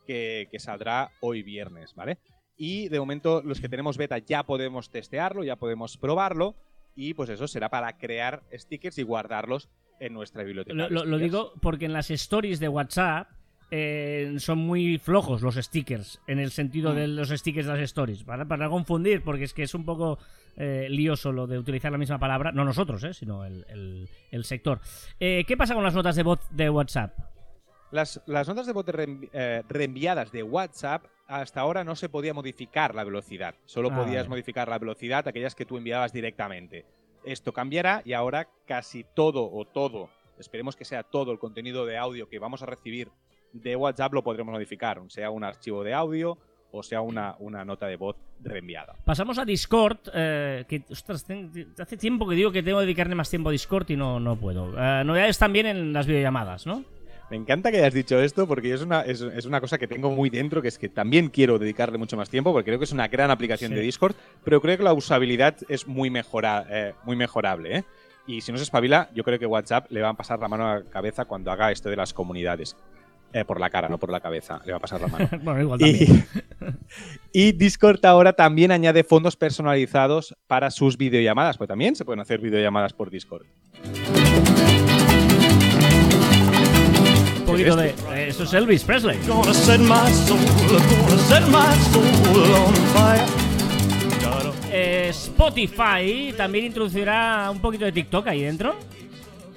[0.05, 2.17] que, que saldrá hoy viernes, ¿vale?
[2.57, 6.55] Y de momento los que tenemos beta ya podemos testearlo, ya podemos probarlo
[6.95, 9.69] y pues eso será para crear stickers y guardarlos
[10.01, 10.87] en nuestra biblioteca.
[10.89, 13.29] Lo, digo porque en las stories de WhatsApp
[13.73, 16.95] eh, son muy flojos los stickers, en el sentido Mm.
[16.95, 18.45] de los stickers de las stories, ¿vale?
[18.45, 20.19] Para no confundir, porque es que es un poco
[20.57, 24.43] eh, lioso lo de utilizar la misma palabra, no nosotros, eh, sino el, el- el
[24.43, 24.81] sector.
[25.19, 27.17] Eh, ¿Qué pasa con las notas de voz de WhatsApp?
[27.91, 32.33] Las, las notas de voz reenvi- eh, reenviadas de WhatsApp hasta ahora no se podía
[32.33, 33.55] modificar la velocidad.
[33.65, 36.85] Solo Ah, podías modificar la velocidad aquellas que tú enviabas directamente.
[37.23, 41.97] Esto cambiará y ahora casi todo o todo, esperemos que sea todo el contenido de
[41.97, 43.09] audio que vamos a recibir
[43.53, 46.37] de WhatsApp lo podremos modificar, sea un archivo de audio
[46.71, 48.95] o sea una, una nota de voz reenviada.
[49.03, 51.25] Pasamos a Discord, eh, que ostras,
[51.79, 54.37] hace tiempo que digo que tengo que dedicarle más tiempo a Discord y no, no
[54.37, 54.73] puedo.
[54.77, 56.83] Eh, novedades también en las videollamadas, ¿no?
[57.31, 60.11] Me encanta que hayas dicho esto porque es una, es, es una cosa que tengo
[60.11, 62.91] muy dentro, que es que también quiero dedicarle mucho más tiempo porque creo que es
[62.91, 63.75] una gran aplicación Sí.
[63.75, 67.77] de Discord, pero creo que la usabilidad es muy, mejora, eh, muy mejorable.
[67.77, 67.83] ¿eh?
[68.27, 70.67] Y si no se espabila, yo creo que WhatsApp le va a pasar la mano
[70.67, 72.75] a la cabeza cuando haga esto de las comunidades.
[73.31, 75.29] Eh, por la cara, no por la cabeza, le va a pasar la mano.
[75.41, 76.25] bueno, igual también.
[77.31, 82.19] Y, y Discord ahora también añade fondos personalizados para sus videollamadas, pues también se pueden
[82.19, 83.45] hacer videollamadas por Discord.
[87.63, 87.89] Poquito de...
[87.89, 89.17] eh, eso es Elvis Presley.
[94.73, 98.75] Eh, Spotify también introducirá un poquito de TikTok ahí dentro.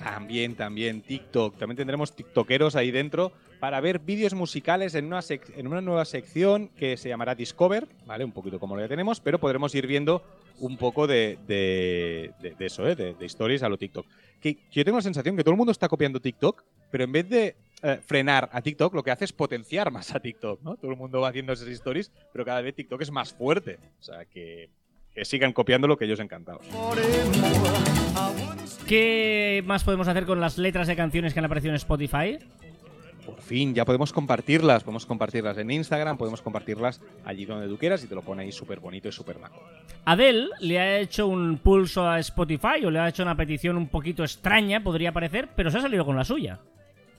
[0.03, 1.57] También, también TikTok.
[1.57, 6.05] También tendremos TikTokeros ahí dentro para ver vídeos musicales en una, sec- en una nueva
[6.05, 8.25] sección que se llamará Discover, ¿vale?
[8.25, 10.23] Un poquito como lo ya tenemos, pero podremos ir viendo
[10.59, 12.95] un poco de, de- de- eso, ¿eh?
[12.95, 14.07] De, stories a lo TikTok.
[14.41, 17.29] Que yo tengo la sensación que todo el mundo está copiando TikTok, pero en vez
[17.29, 20.77] de eh, frenar a TikTok, lo que hace es potenciar más a TikTok, ¿no?
[20.77, 23.79] Todo el mundo va haciendo esas stories, pero cada vez TikTok es más fuerte.
[23.99, 24.71] O sea, que,
[25.15, 26.63] que sigan copiando lo que ellos encantados.
[28.87, 32.39] ¿Qué más podemos hacer con las letras de canciones que han aparecido en Spotify?
[33.25, 34.85] Por fin, ya podemos compartirlas.
[34.85, 38.53] Podemos compartirlas en Instagram, podemos compartirlas allí donde tú quieras y te lo pone ahí
[38.53, 39.63] súper bonito y súper maco.
[40.05, 43.89] Adele le ha hecho un pulso a Spotify o le ha hecho una petición un
[43.89, 46.61] poquito extraña, podría parecer, pero se ha salido con la suya.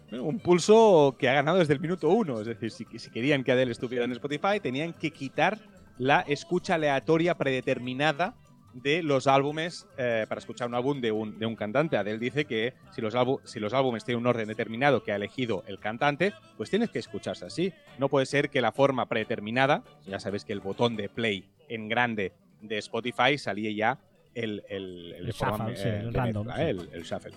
[0.09, 2.39] Bueno, un pulso que ha ganado desde el minuto uno.
[2.39, 5.57] Es decir, si, si querían que Adele estuviera en Spotify, tenían que quitar
[5.97, 8.35] la escucha aleatoria predeterminada
[8.75, 11.97] de los álbumes eh, para escuchar un álbum de un, de un cantante.
[11.97, 15.63] Adele dice que si los, si los álbumes tienen un orden determinado que ha elegido
[15.65, 17.73] el cantante, pues tienes que escucharse así.
[17.97, 21.87] No puede ser que la forma predeterminada, ya sabes que el botón de play en
[21.87, 23.99] grande de Spotify salía ya
[24.33, 26.69] el, el, el El forma, shuffle, sí, eh, el de random, mezcla, sí.
[26.69, 27.33] el, el shuffle.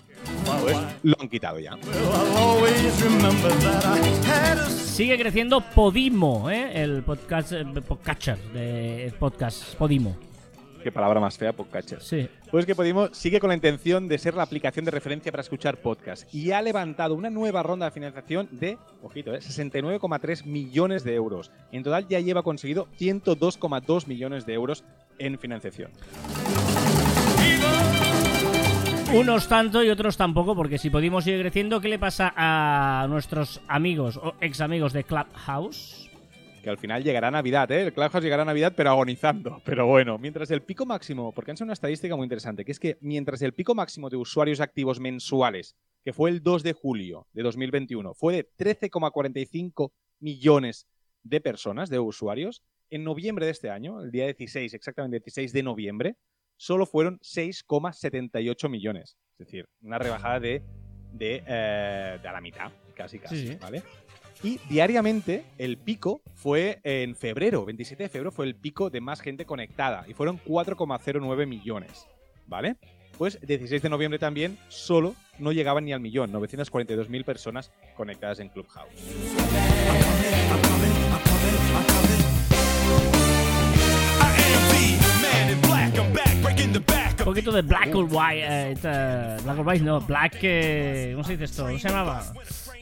[0.61, 1.77] Pues lo han quitado ya.
[4.67, 6.83] Sigue creciendo Podimo, ¿eh?
[6.83, 7.53] el podcast,
[7.87, 10.28] podcatcher de podcast Podimo.
[10.83, 12.01] Qué palabra más fea, podcatcher.
[12.01, 12.29] Sí.
[12.51, 15.77] Pues que Podimo sigue con la intención de ser la aplicación de referencia para escuchar
[15.77, 21.15] podcast y ha levantado una nueva ronda de financiación de, ojito, eh, 69,3 millones de
[21.15, 21.51] euros.
[21.71, 24.83] En total ya lleva conseguido 102,2 millones de euros
[25.17, 25.91] en financiación.
[29.13, 33.59] Unos tanto y otros tampoco, porque si Podimo sigue creciendo, ¿qué le pasa a nuestros
[33.67, 36.08] amigos o ex amigos de Clubhouse?
[36.69, 37.81] Que al final llegará Navidad, ¿eh?
[37.81, 39.59] El Clubhouse llegará a Navidad, pero agonizando.
[39.65, 42.79] Pero bueno, mientras el pico máximo, porque han hecho una estadística muy interesante, que es
[42.79, 47.25] que mientras el pico máximo de usuarios activos mensuales, que fue el 2 de julio
[47.33, 50.87] de 2021, fue de 13,45 millones
[51.23, 55.63] de personas, de usuarios, en noviembre de este año, el día 16, exactamente 16 de
[55.63, 56.17] noviembre,
[56.55, 59.17] solo fueron 6,78 millones.
[59.39, 60.61] Es decir, una rebajada de,
[61.13, 63.57] de, eh, de a la mitad, casi casi, Sí, sí.
[63.59, 63.81] ¿vale?
[64.41, 69.19] Y diariamente el pico fue en febrero, 27 de febrero fue el pico de más
[69.19, 72.07] gente conectada y fueron 4,09 millones,
[72.47, 72.77] ¿vale?
[73.17, 78.47] Pues 16 de noviembre también solo no llegaban ni al millón, 942.000 personas conectadas en
[78.47, 78.93] Clubhouse.
[87.19, 88.43] Un poquito de Black or White.
[88.83, 90.37] eh, Black or White, no, Black.
[90.41, 91.65] eh, ¿Cómo se dice esto?
[91.65, 92.33] ¿Cómo se llamaba?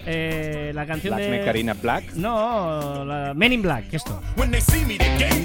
[0.10, 1.38] Eh, la canción Black de.
[1.38, 2.14] Nectarina Black.
[2.14, 4.22] No, la Men in Black, esto.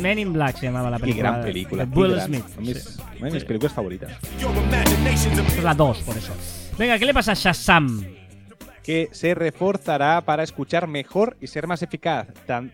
[0.00, 1.30] Men in Black se llamaba la Qué película.
[1.30, 1.84] gran película.
[1.84, 2.26] de qué Will gran.
[2.26, 2.44] Smith.
[2.54, 3.00] Son mis, Sí.
[3.18, 4.12] una de mis películas favoritas.
[5.56, 6.32] Es la 2, por eso.
[6.78, 8.04] Venga, ¿qué le pasa a Shazam?
[8.84, 12.26] Que se reforzará para escuchar mejor y ser más eficaz.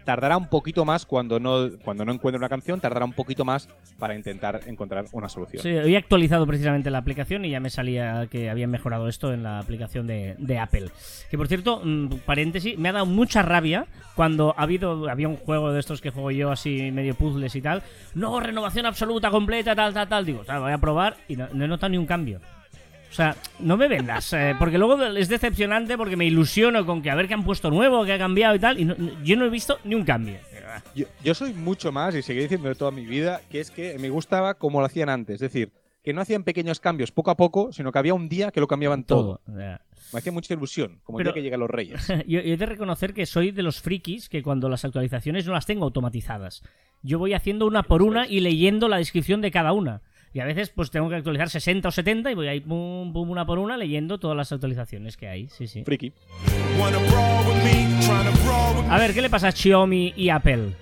[0.04, 3.68] Tardará un poquito más cuando no, cuando no encuentre una canción, tardará un poquito más
[3.98, 5.62] para intentar encontrar una solución.
[5.62, 9.42] Sí, he actualizado precisamente la aplicación y ya me salía que habían mejorado esto en
[9.42, 10.90] la aplicación de, de Apple.
[11.30, 15.36] Que por cierto, mm, paréntesis, me ha dado mucha rabia cuando ha habido había un
[15.36, 17.82] juego de estos que juego yo así medio puzzles y tal.
[18.14, 20.24] No, renovación absoluta, completa, tal, tal, tal.
[20.24, 22.40] Digo, "Ah, voy a probar y no, no he notado ni un cambio.
[23.10, 27.10] O sea, no me vendas, eh, porque luego es decepcionante porque me ilusiono con que
[27.10, 28.94] a ver qué han puesto nuevo, qué ha cambiado y tal, y no-
[29.24, 30.36] yo no he visto ni un cambio.
[30.94, 34.10] Yo, yo soy mucho más, y seguiré diciendo toda mi vida, que es que me
[34.10, 35.36] gustaba como lo hacían antes.
[35.36, 35.72] Es decir,
[36.04, 38.66] que no hacían pequeños cambios poco a poco, sino que había un día que lo
[38.68, 39.40] cambiaban todo.
[39.46, 39.78] Me
[40.18, 42.06] hacía mucha ilusión, como Pero- el día que llegan los reyes.
[42.26, 45.52] Yo, yo he de reconocer que soy de los frikis que cuando las actualizaciones no
[45.54, 46.62] las tengo automatizadas.
[47.02, 50.02] Yo voy haciendo una por una y leyendo la descripción de cada una.
[50.32, 53.30] Y a veces pues tengo que actualizar 60 o 70 y voy ahí pum, pum,
[53.30, 55.48] una por una leyendo todas las actualizaciones que hay.
[55.48, 55.84] Sí, sí.
[55.84, 56.12] Friki.
[58.90, 60.72] A ver, ¿qué le pasa a Xiaomi y Apple?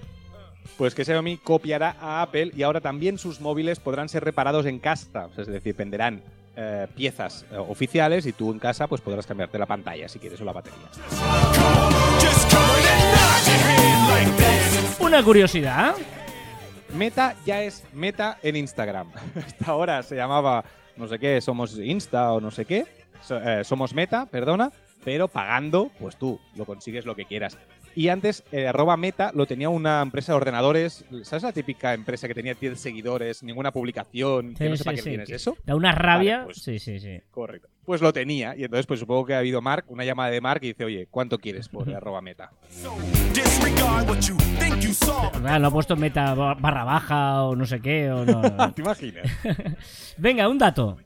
[0.77, 4.79] Pues que Xiaomi copiará a Apple y ahora también sus móviles podrán ser reparados en
[4.79, 5.29] casa.
[5.37, 6.23] Es decir, venderán
[6.57, 10.41] eh, piezas eh, oficiales y tú en casa pues podrás cambiarte la pantalla si quieres
[10.41, 10.79] o la batería.
[15.01, 15.95] Una curiosidad.
[16.97, 19.13] Meta ya es Meta en Instagram.
[19.37, 20.65] Hasta ahora se llamaba
[20.97, 22.87] no sé qué, somos Insta o no sé qué.
[23.31, 24.73] Eh, somos Meta, perdona,
[25.05, 27.59] pero pagando, pues tú lo consigues lo que quieras.
[27.97, 31.05] Y antes, eh, arroba Meta lo tenía una empresa de ordenadores.
[31.23, 34.95] ¿Sabes la típica empresa que tenía 10 seguidores, ninguna publicación, que Sí, no sepa sí,
[34.97, 35.57] quién sí, tienes que eso?
[35.65, 36.35] Da una rabia.
[36.41, 37.19] Vale, pues- Sí, sí, sí.
[37.31, 37.69] Correcto.
[37.87, 38.55] Pues lo tenía.
[38.55, 41.07] Y entonces, pues supongo que ha habido Mark, una llamada de Mark y dice, oye,
[41.11, 42.51] ¿cuánto quieres por arroba Meta?
[45.41, 48.11] No ha puesto meta barra baja o no sé qué.
[48.11, 48.73] O no, no.
[48.75, 49.27] ¿Te imaginas?
[50.19, 50.99] Venga, un dato.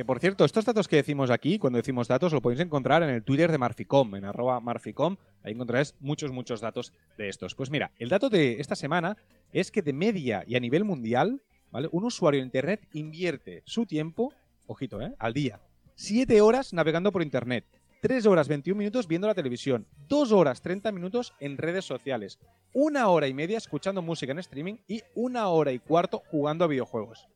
[0.00, 3.10] Que por cierto, estos datos que decimos aquí, cuando decimos datos, lo podéis encontrar en
[3.10, 5.18] el Twitter de Marficom, en arroba Marficom.
[5.42, 7.54] Ahí encontraréis muchos, muchos datos de estos.
[7.54, 9.18] Pues mira, el dato de esta semana
[9.52, 11.90] es que de media y a nivel mundial, ¿vale?
[11.92, 14.32] Un usuario de Internet invierte su tiempo,
[14.66, 15.14] ojito, ¿eh?
[15.18, 15.60] Al día.
[15.96, 17.66] 7 horas navegando por Internet.
[18.00, 19.86] 3 horas 21 minutos viendo la televisión.
[20.08, 22.38] 2 horas 30 minutos en redes sociales.
[22.72, 26.68] Una hora y media escuchando música en streaming y una hora y cuarto jugando a
[26.68, 27.28] videojuegos.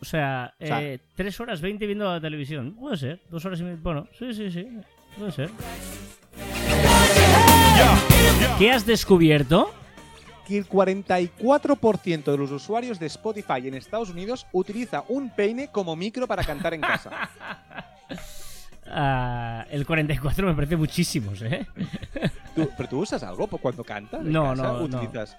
[0.00, 2.74] O sea, O sea- eh, 3 horas 20 viendo la televisión.
[2.74, 3.20] Puede ser.
[3.30, 3.78] 2 horas y media.
[3.82, 4.66] Bueno, sí, sí, sí.
[5.18, 5.50] Puede ser.
[8.58, 9.72] ¿Qué has descubierto?
[10.46, 15.94] que el 44% de los usuarios de Spotify en Estados Unidos utiliza un peine como
[15.94, 17.10] micro para cantar en casa.
[18.90, 21.66] Ah, el 44 me parece muchísimos, ¿eh?
[22.56, 24.22] ¿Tú- ¿Pero tú usas algo cuando cantas?
[24.22, 24.62] No, casa?
[24.62, 24.84] no, no.
[24.84, 25.36] ¿Utilizas?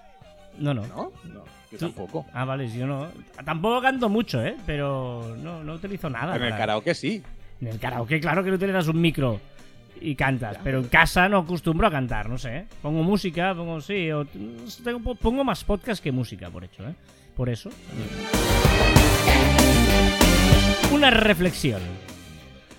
[0.60, 0.86] No, no.
[0.86, 1.12] ¿No?
[1.24, 2.26] No, yo Tú- tampoco.
[2.32, 3.08] Ah, vale, yo no.
[3.44, 4.56] Tampoco canto mucho, ¿eh?
[4.66, 6.36] Pero no, no utilizo nada.
[6.36, 7.22] En el karaoke sí.
[7.60, 9.40] En el karaoke, claro que no utilizas un micro
[10.00, 12.66] y cantas, pero en casa no acostumbro a cantar, no sé.
[12.80, 14.24] Pongo música, pongo sí, o
[14.84, 16.94] tengo- pongo más podcast que música, por hecho, ¿eh?
[17.36, 17.70] por eso.
[20.92, 21.80] Una reflexión.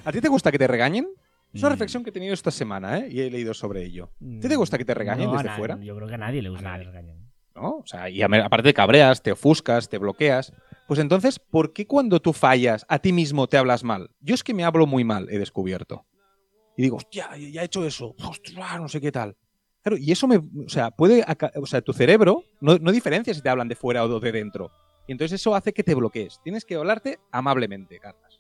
[0.06, 1.08] ¿A ti te gusta que te regañen?
[1.54, 1.74] Es una Mm.
[1.74, 3.10] reflexión que he tenido esta semana, ¿eh?
[3.12, 4.12] Y he leído sobre ello.
[4.22, 5.78] ¿A ti te gusta que te regañen No, desde fuera?
[5.80, 7.31] Yo creo que a nadie le gusta que le regañen.
[7.56, 7.78] ¿No?
[7.78, 10.54] O sea, y aparte te cabreas, te ofuscas, te bloqueas.
[10.88, 14.10] Pues entonces, ¿por qué cuando tú fallas a ti mismo te hablas mal?
[14.22, 16.06] Yo es que me hablo muy mal, he descubierto.
[16.78, 19.36] Y digo, hostia, ya he hecho eso, hostia, no sé qué tal.
[19.84, 23.42] Claro, y eso me, o sea, puede, o sea, tu cerebro no, no diferencia si
[23.42, 24.72] te hablan de fuera o de dentro.
[25.08, 26.40] Y entonces eso hace que te bloquees.
[26.44, 28.40] Tienes que hablarte amablemente, Carlas.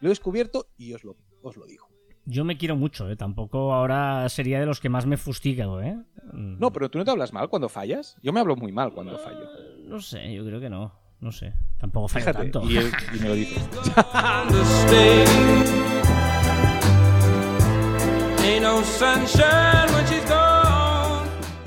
[0.00, 1.88] Lo he descubierto y os lo, os lo digo.
[2.28, 3.14] Yo me quiero mucho, ¿eh?
[3.14, 5.96] Tampoco ahora sería de los que más me fustigo, ¿eh?
[6.32, 6.58] Mm.
[6.58, 8.16] No, pero tú no te hablas mal cuando fallas.
[8.20, 9.46] Yo me hablo muy mal cuando fallo.
[9.84, 10.92] No sé, yo creo que no.
[11.20, 11.52] No sé.
[11.78, 12.62] Tampoco fallo Fíjate, tanto.
[12.68, 13.68] y, y me lo dices.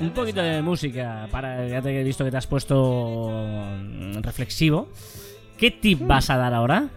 [0.00, 4.88] Un poquito de música para ya te he visto que te has puesto mm, reflexivo.
[5.58, 6.88] ¿Qué tip vas a dar ahora?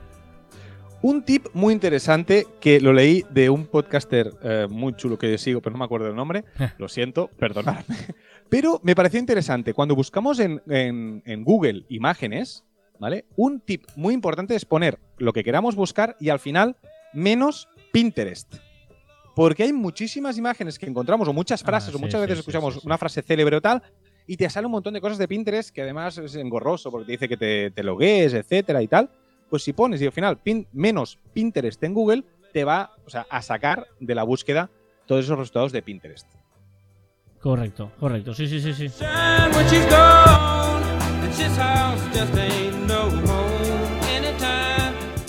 [1.03, 5.61] Un tip muy interesante que lo leí de un podcaster eh, muy chulo que sigo,
[5.61, 6.45] pero no me acuerdo el nombre.
[6.77, 7.95] Lo siento, perdonadme.
[8.49, 9.73] Pero me pareció interesante.
[9.73, 12.63] Cuando buscamos en, en- en Google imágenes,
[12.99, 13.25] ¿vale?
[13.35, 16.77] Un tip muy importante es poner lo que queramos buscar y al final
[17.13, 18.55] menos Pinterest.
[19.35, 22.39] Porque hay muchísimas imágenes que encontramos o muchas Ah, frases o muchas sí, veces sí,
[22.41, 23.81] escuchamos una frase célebre o tal
[24.25, 27.11] y te sale un montón de cosas de Pinterest que además es engorroso porque te
[27.13, 29.09] dice que te, te logues, etcétera y tal.
[29.53, 33.27] Pues si pones y al final pin- menos Pinterest en Google, te va o sea,
[33.29, 34.71] a sacar de la búsqueda
[35.05, 36.27] todos esos resultados de Pinterest.
[37.39, 38.33] Correcto, correcto.
[38.33, 38.89] Sí, sí, sí, sí.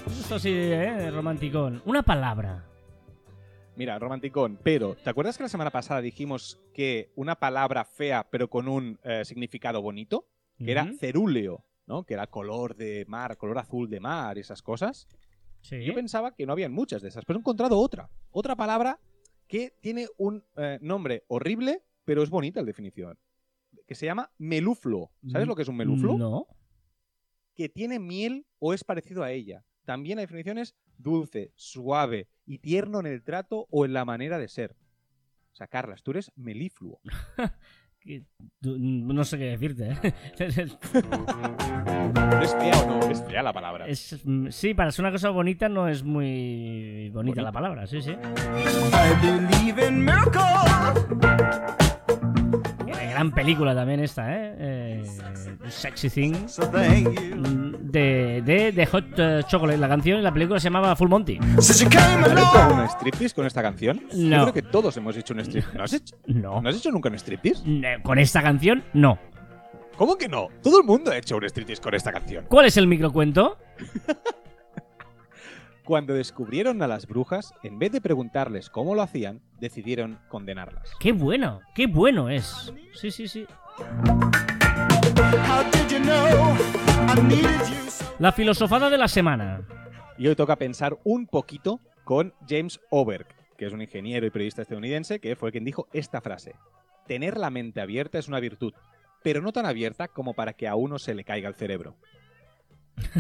[0.09, 1.11] Esto sí, ¿eh?
[1.11, 1.83] Romanticón.
[1.85, 2.65] Una palabra.
[3.77, 8.49] Mira, romanticón, pero ¿te acuerdas que la semana pasada dijimos que una palabra fea pero
[8.49, 10.25] con un eh, significado bonito?
[10.57, 12.05] Que era cerúleo, ¿no?
[12.05, 15.07] Que era color de mar, color azul de mar, esas cosas.
[15.61, 15.83] Sí.
[15.85, 18.11] Yo pensaba que no habían muchas de esas, pero he encontrado otra.
[18.31, 19.01] Otra palabra
[19.47, 23.19] que tiene un eh, nombre horrible, pero es bonita en definición.
[23.87, 25.11] Que se llama meluflo.
[25.31, 26.17] ¿Sabes Mm, lo que es un meluflo?
[26.19, 26.47] No.
[27.55, 29.65] Que tiene miel o es parecido a ella.
[29.85, 34.39] También la definición es dulce, suave y tierno en el trato o en la manera
[34.39, 34.77] de ser.
[35.53, 37.01] O sea, Carlas, tú eres melifluo.
[38.63, 39.91] No sé qué decirte.
[40.03, 40.15] ¿eh?
[42.43, 43.11] ¿Es fea o no?
[43.11, 43.87] Es fea la palabra.
[43.87, 48.13] Es, sí, para ser una cosa bonita no es muy bonita la palabra, sí, sí.
[48.13, 51.94] I believe in miracles.
[53.25, 54.55] Gran película también esta, ¿eh?
[54.59, 55.05] Eh,
[55.69, 59.79] Sexy mm, De, de, de Hot eh, Chocolate.
[59.79, 61.39] La canción y la película se llamaba Full Monty.
[61.57, 64.01] ¿Has algún striptease con esta canción?
[64.13, 64.43] Yo No.
[64.43, 65.79] creo que todos hemos hecho un striptease.
[65.79, 66.61] ¿No has hecho, No.
[66.61, 67.63] ¿no has hecho nunca un striptease?
[68.03, 69.19] Con esta canción, no.
[69.97, 70.49] ¿Cómo que no?
[70.63, 72.45] Todo el mundo ha hecho un striptease con esta canción.
[72.49, 73.57] ¿Cuál es el microcuento?
[75.85, 80.91] Cuando descubrieron a las brujas, en vez de preguntarles cómo lo hacían, decidieron condenarlas.
[80.99, 81.61] ¡Qué bueno!
[81.75, 82.73] ¡Qué bueno es!
[82.95, 83.47] Sí, sí, sí.
[88.19, 89.61] La filosofada de la semana.
[90.17, 93.27] Y hoy toca pensar un poquito con James Oberg,
[93.59, 96.55] que es un ingeniero y periodista estadounidense que fue quien dijo esta frase.
[97.07, 98.73] Tener la mente abierta es una virtud,
[99.23, 101.95] pero no tan abierta como para que a uno se le caiga el cerebro.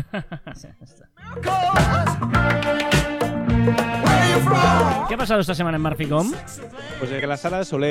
[4.04, 4.93] Where you from?
[5.08, 6.32] ¿Qué ha pasado esta semana en Marficom?
[6.98, 7.88] Pues en la sala Solé,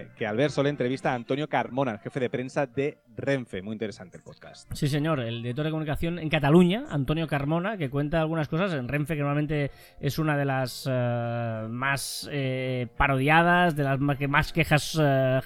[0.00, 3.62] eh, que Albert Solé entrevista a Antonio Carmona, el jefe de prensa de Renfe.
[3.62, 4.68] Muy interesante el podcast.
[4.74, 8.88] Sí, señor, el director de comunicación en Cataluña, Antonio Carmona, que cuenta algunas cosas en
[8.88, 9.70] Renfe, que normalmente
[10.00, 14.92] es una de las eh, más eh, parodiadas, de las que más quejas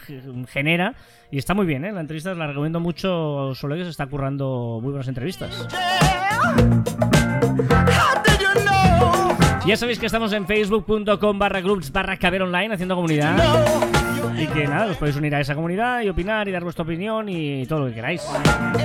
[0.06, 0.94] ge- genera.
[1.30, 1.92] Y está muy bien, ¿eh?
[1.92, 3.54] La entrevista la recomiendo mucho.
[3.54, 5.68] Solo que se está currando muy buenas entrevistas.
[9.68, 13.36] Ya sabéis que estamos en facebook.com barra groups barra caber online haciendo comunidad.
[14.38, 17.28] Y que nada, os podéis unir a esa comunidad y opinar y dar vuestra opinión
[17.28, 18.26] y todo lo que queráis.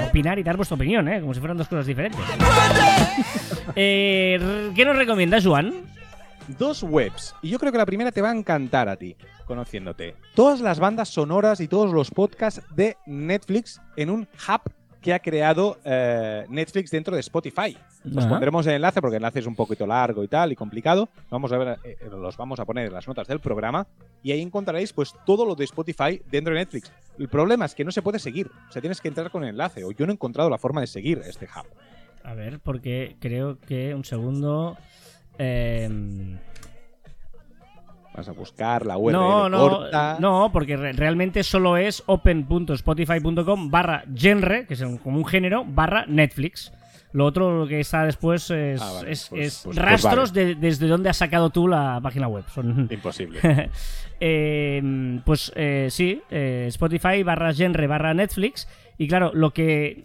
[0.09, 1.21] Opinar y dar vuestra opinión, ¿eh?
[1.21, 2.19] Como si fueran dos cosas diferentes.
[3.75, 5.73] Eh, ¿Qué nos recomienda, Juan?
[6.59, 7.33] Dos webs.
[7.41, 9.15] Y yo creo que la primera te va a encantar a ti,
[9.45, 10.15] conociéndote.
[10.35, 14.71] Todas las bandas sonoras y todos los podcasts de Netflix en un hub
[15.03, 17.77] que ha creado eh, Netflix dentro de Spotify.
[18.15, 21.09] Os pondremos el enlace porque el enlace es un poquito largo y tal y complicado.
[21.29, 23.85] Vamos a ver, eh, los vamos a poner en las notas del programa
[24.23, 26.91] y ahí encontraréis pues todo lo de Spotify dentro de Netflix.
[27.19, 29.49] El problema es que no se puede seguir, o sea, tienes que entrar con el
[29.49, 31.67] enlace o yo no he encontrado la forma de seguir este hub.
[32.23, 34.77] A ver, porque creo que un segundo.
[35.37, 35.89] eh,
[38.23, 40.17] vas a buscar la URL No, no, corta.
[40.19, 45.65] no, porque re- realmente solo es open.spotify.com barra genre, que es un- como un género,
[45.67, 46.71] barra Netflix.
[47.11, 50.33] Lo otro lo que está después es, Ah, vale, es- pues- es pues- pues rastros
[50.33, 52.43] de, desde donde has sacado tú la página web.
[52.53, 53.39] Son, Imposible.
[54.25, 58.69] Eh, pues eh, sí, eh, Spotify barra genre barra Netflix.
[58.97, 60.03] Y claro, lo que.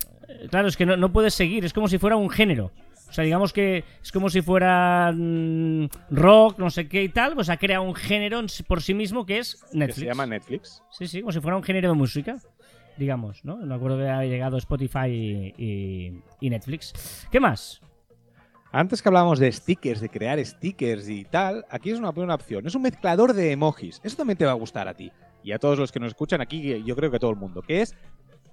[0.50, 2.72] Claro, es que no, no puedes seguir, es como si fuera un género.
[3.09, 7.34] O sea, digamos que es como si fuera mm, rock, no sé qué y tal,
[7.34, 9.98] pues ha creado un género por sí mismo que es que Netflix.
[10.00, 10.82] se llama Netflix.
[10.90, 12.36] Sí, sí, como si fuera un género de música,
[12.98, 13.56] digamos, ¿no?
[13.56, 17.26] Me acuerdo que ha llegado Spotify y, y- y Netflix.
[17.30, 17.80] ¿Qué más?
[18.70, 22.66] Antes que hablábamos de stickers, de crear stickers y tal, aquí es una buena opción.
[22.66, 23.98] Es un mezclador de emojis.
[24.04, 25.11] Eso también te va a gustar a ti.
[25.42, 27.62] Y a todos los que nos escuchan aquí, yo creo que todo el mundo.
[27.62, 27.96] Que es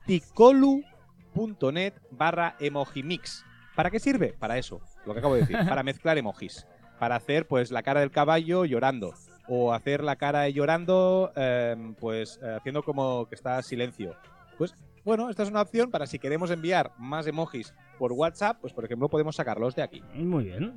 [0.05, 3.43] ticolu.net barra emojimix.
[3.75, 4.33] ¿Para qué sirve?
[4.39, 5.57] Para eso, lo que acabo de decir.
[5.67, 6.65] Para mezclar emojis.
[6.99, 9.13] Para hacer pues la cara del caballo llorando.
[9.47, 14.15] O hacer la cara de llorando em, pues eh, haciendo como que está silencio.
[14.57, 14.75] Pues
[15.05, 18.83] bueno, esta es una opción para si queremos enviar más emojis por WhatsApp, pues por
[18.83, 20.01] ejemplo podemos sacarlos de aquí.
[20.15, 20.73] Muy bien.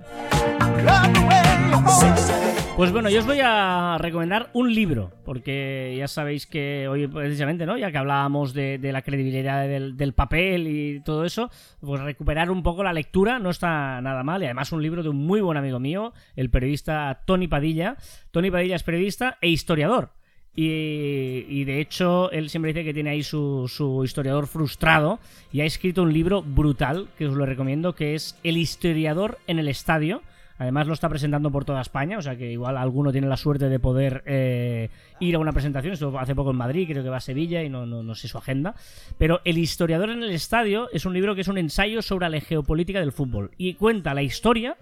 [2.77, 7.67] Pues bueno, yo os voy a recomendar un libro, porque ya sabéis que hoy precisamente,
[7.67, 7.77] ¿no?
[7.77, 11.51] Ya que hablábamos de, de la credibilidad del, del papel y todo eso,
[11.81, 14.43] pues recuperar un poco la lectura no está nada mal.
[14.43, 17.97] Y además un libro de un muy buen amigo mío, el periodista Tony Padilla.
[18.31, 20.18] Tony Padilla es periodista e historiador.
[20.61, 25.21] Y, de hecho, él siempre dice que tiene ahí su, su historiador frustrado
[25.53, 29.61] y ha escrito un libro brutal que os lo recomiendo, que es El historiador en
[29.61, 30.21] el estadio.
[30.59, 33.69] Además lo está presentando por toda España, o sea que igual alguno tiene la suerte
[33.69, 34.91] de poder eh,
[35.21, 35.93] ir a una presentación.
[35.93, 38.27] Esto hace poco en Madrid, creo que va a Sevilla y no, no, no sé
[38.27, 38.75] su agenda.
[39.17, 42.41] Pero El historiador en el estadio es un libro que es un ensayo sobre la
[42.41, 44.77] geopolítica del fútbol y cuenta la historia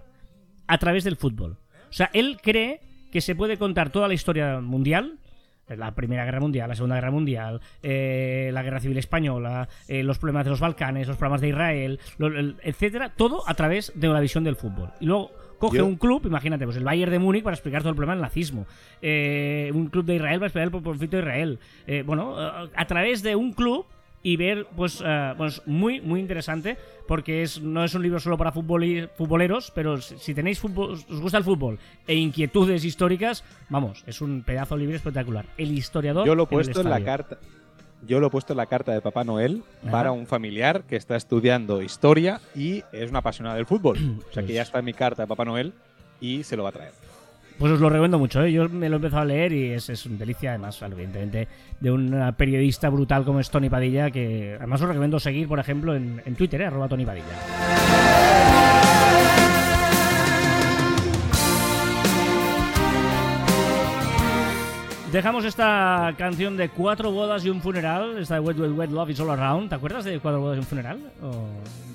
[0.65, 1.57] a través del fútbol.
[1.87, 5.19] O sea, él cree que se puede contar toda la historia mundial,
[5.75, 10.17] la Primera Guerra Mundial, la Segunda Guerra Mundial, eh, la Guerra Civil Española, eh, los
[10.19, 14.07] problemas de los Balcanes, los problemas de Israel, lo- el- etcétera, todo a través de
[14.07, 14.91] la visión del fútbol.
[14.99, 17.89] Y luego coge Yo- un club, imagínate, pues el Bayern de Múnich para explicar todo
[17.89, 18.65] el problema del nazismo,
[19.01, 22.85] eh, un club de Israel para explicar el conflicto de Israel, Eh, bueno, a, a
[22.85, 23.85] través de un club
[24.23, 28.37] y ver, pues, eh, pues muy, muy interesante, porque es, no es un libro solo
[28.37, 34.03] para futboleros, pero si, si tenéis fútbol, os gusta el fútbol e inquietudes históricas, vamos,
[34.07, 35.45] es un pedazo de libro espectacular.
[35.57, 36.25] El historiador.
[36.25, 37.37] Yo lo he puesto en la carta.
[38.05, 39.91] Yo lo he puesto en la carta de Papá Noel Ajá.
[39.91, 43.97] para un familiar que está estudiando historia y es una apasionada del fútbol.
[44.29, 45.73] O sea que ya está en mi carta de Papá Noel
[46.21, 47.06] y se lo va a traer.
[47.57, 48.51] Pues os lo recomiendo mucho, ¿eh?
[48.51, 51.47] yo me lo he empezado a leer y es, es una delicia, además, evidentemente,
[51.79, 55.95] de un periodista brutal como es Tony Padilla, que además os recomiendo seguir, por ejemplo,
[55.95, 56.65] en, en Twitter, ¿eh?
[56.67, 58.46] arroba Tony Padilla.
[65.11, 69.09] Dejamos esta canción de Cuatro bodas y un funeral, esta de Wet, Wet, Wet Love
[69.11, 69.69] is All Around.
[69.69, 70.99] ¿Te acuerdas de Cuatro bodas y un funeral?
[71.21, 71.47] ¿O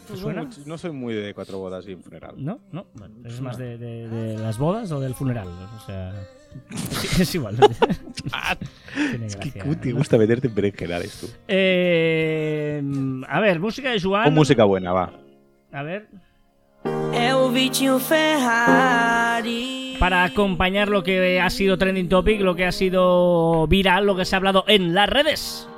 [0.08, 0.48] ¿Te suena?
[0.66, 2.34] No soy muy de cuatro bodas y un funeral.
[2.36, 2.86] No, no.
[2.94, 5.48] Bueno, es más de, de- de las bodas o del funeral.
[5.48, 6.12] O sea.
[7.20, 7.56] es igual.
[8.94, 11.28] Tiene Es que te gusta meterte en berenjenales tú.
[11.48, 12.82] Eh,
[13.28, 14.24] a ver, música de Joan.
[14.24, 15.12] Con música buena, va.
[15.72, 16.08] A ver.
[17.14, 18.00] É o Vitinho.
[19.98, 24.24] Para acompañar lo que ha sido trending topic, lo que ha sido viral, lo que
[24.24, 25.68] se ha hablado en las redes.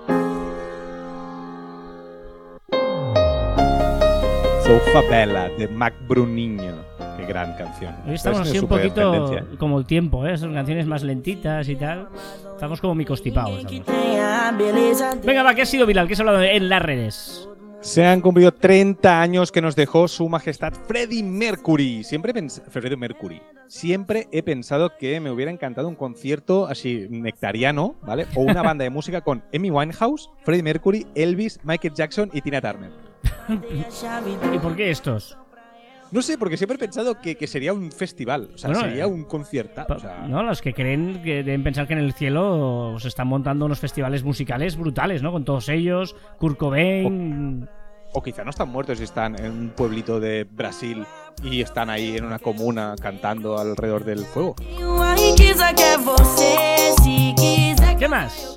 [4.64, 6.74] Sofa Bella de Mac Bruninho.
[7.18, 7.94] Qué gran canción.
[8.06, 10.38] Hoy estamos Es así un poquito como el tiempo, ¿eh?
[10.38, 12.08] Son canciones más lentitas y tal.
[12.54, 13.04] Estamos como mi.
[13.04, 13.14] Que
[15.22, 16.08] Venga, va, ¿qué ha sido viral?
[16.08, 17.48] ¿Qué se ha hablado en las redes?
[17.84, 22.02] Se han cumplido 30 años que nos dejó su majestad Freddie Mercury.
[22.02, 22.32] Siempre
[22.70, 23.42] Freddie Mercury.
[23.68, 28.26] Siempre he pensado que me hubiera encantado un concierto así nectariano, ¿vale?
[28.36, 32.62] O una banda de música con Amy Winehouse, Freddie Mercury, Elvis, Michael Jackson y Tina
[32.62, 32.90] Turner.
[34.54, 35.36] ¿Y por qué estos?
[36.10, 39.04] No sé, porque siempre he pensado que, que sería un festival, o sea, Bueno, sería
[39.04, 39.84] eh, un concierto.
[39.88, 43.26] O sea, No, los que creen que deben pensar que en el cielo se están
[43.26, 45.32] montando unos festivales musicales brutales, ¿no?
[45.32, 47.68] Con todos ellos, Kurt Cobain.
[48.12, 51.04] O quizá no están muertos y están en un pueblito de Brasil
[51.42, 54.54] y están ahí en una comuna cantando alrededor del fuego.
[57.98, 58.54] ¿Qué más?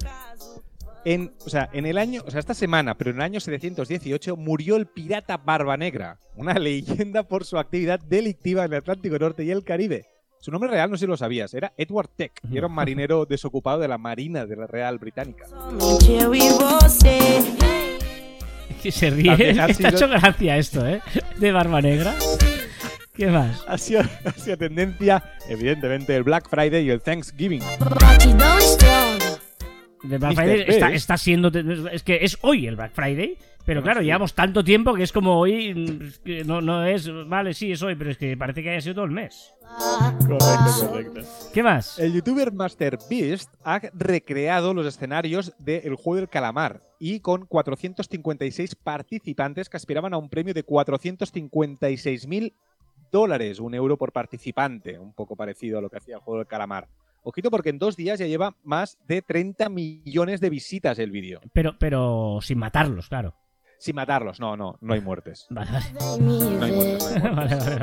[1.10, 4.36] En, o sea, en el año, o sea, esta semana, pero en el año 718
[4.36, 9.46] murió el pirata Barba Negra, una leyenda por su actividad delictiva en el Atlántico Norte
[9.46, 10.06] y el Caribe.
[10.42, 13.26] Su nombre real, no sé si lo sabías, era Edward Teck y era un marinero
[13.30, 15.46] desocupado de la Marina de la Real Británica.
[18.84, 19.58] Que se ríe.
[19.62, 21.00] Ha ha sido- hecho gracia esto, ¿eh?
[21.38, 22.14] De Barba Negra.
[23.14, 23.64] ¿Qué más?
[23.66, 27.62] Ha sido, ha sido tendencia, evidentemente, el Black Friday y el Thanksgiving.
[30.08, 30.36] The Black.
[30.36, 31.50] Friday está, siendo.
[31.90, 33.38] Es que es hoy el Black Friday.
[33.66, 35.74] Pero claro, llevamos tanto tiempo que es como hoy.
[36.46, 37.10] No, no es.
[37.28, 39.54] Vale, sí, es hoy, pero es que parece que haya sido todo el mes.
[39.78, 41.22] Correcto, correcto.
[41.54, 42.00] ¿Qué más?
[42.00, 48.76] El youtuber Master Beast ha recreado los escenarios del juego del calamar y con 456
[48.76, 52.54] participantes que aspiraban a un premio de 456 mil
[53.12, 56.48] dólares, un euro por participante, un poco parecido a lo que hacía el juego del
[56.48, 56.88] calamar.
[57.30, 61.42] Ojito porque en dos días ya lleva más de 30 millones de visitas el vídeo.
[61.52, 63.36] Pero, pero sin matarlos, claro.
[63.80, 65.46] Sin matarlos, no, no, no hay muertes.
[65.52, 65.92] Vale, vale.
[66.00, 67.74] No hay muertes, no hay muertes.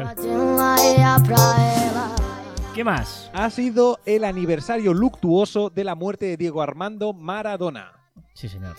[2.75, 3.31] ¿Qué más?
[3.35, 7.93] Ha sido el aniversario luctuoso de la muerte de Diego Armando Maradona.
[8.33, 8.75] Sí, señor.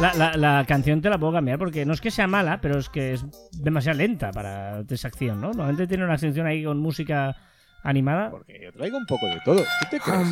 [0.00, 2.78] La, la- la canción te la puedo cambiar porque no es que sea mala, pero
[2.78, 5.48] es que es demasiado lenta para esa acción, ¿no?
[5.48, 7.36] Normalmente tiene una sección ahí con música
[7.82, 9.58] animada, Porque yo traigo un poco de todo.
[9.58, 10.28] ¿Tú te crees?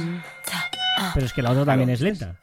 [1.15, 2.39] pero es que la otra también es lenta.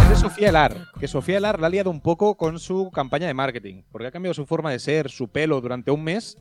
[0.00, 3.26] Es de Sofía Elar, que Sofía Elar la ha liado un poco con su campaña
[3.26, 6.38] de marketing, porque ha cambiado su forma de ser, su pelo durante un mes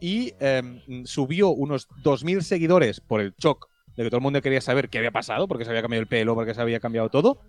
[0.00, 4.60] y em, subió unos 2.000 seguidores por el shock de que todo el mundo quería
[4.60, 7.40] saber qué había pasado, porque se había cambiado el pelo, porque se había cambiado todo.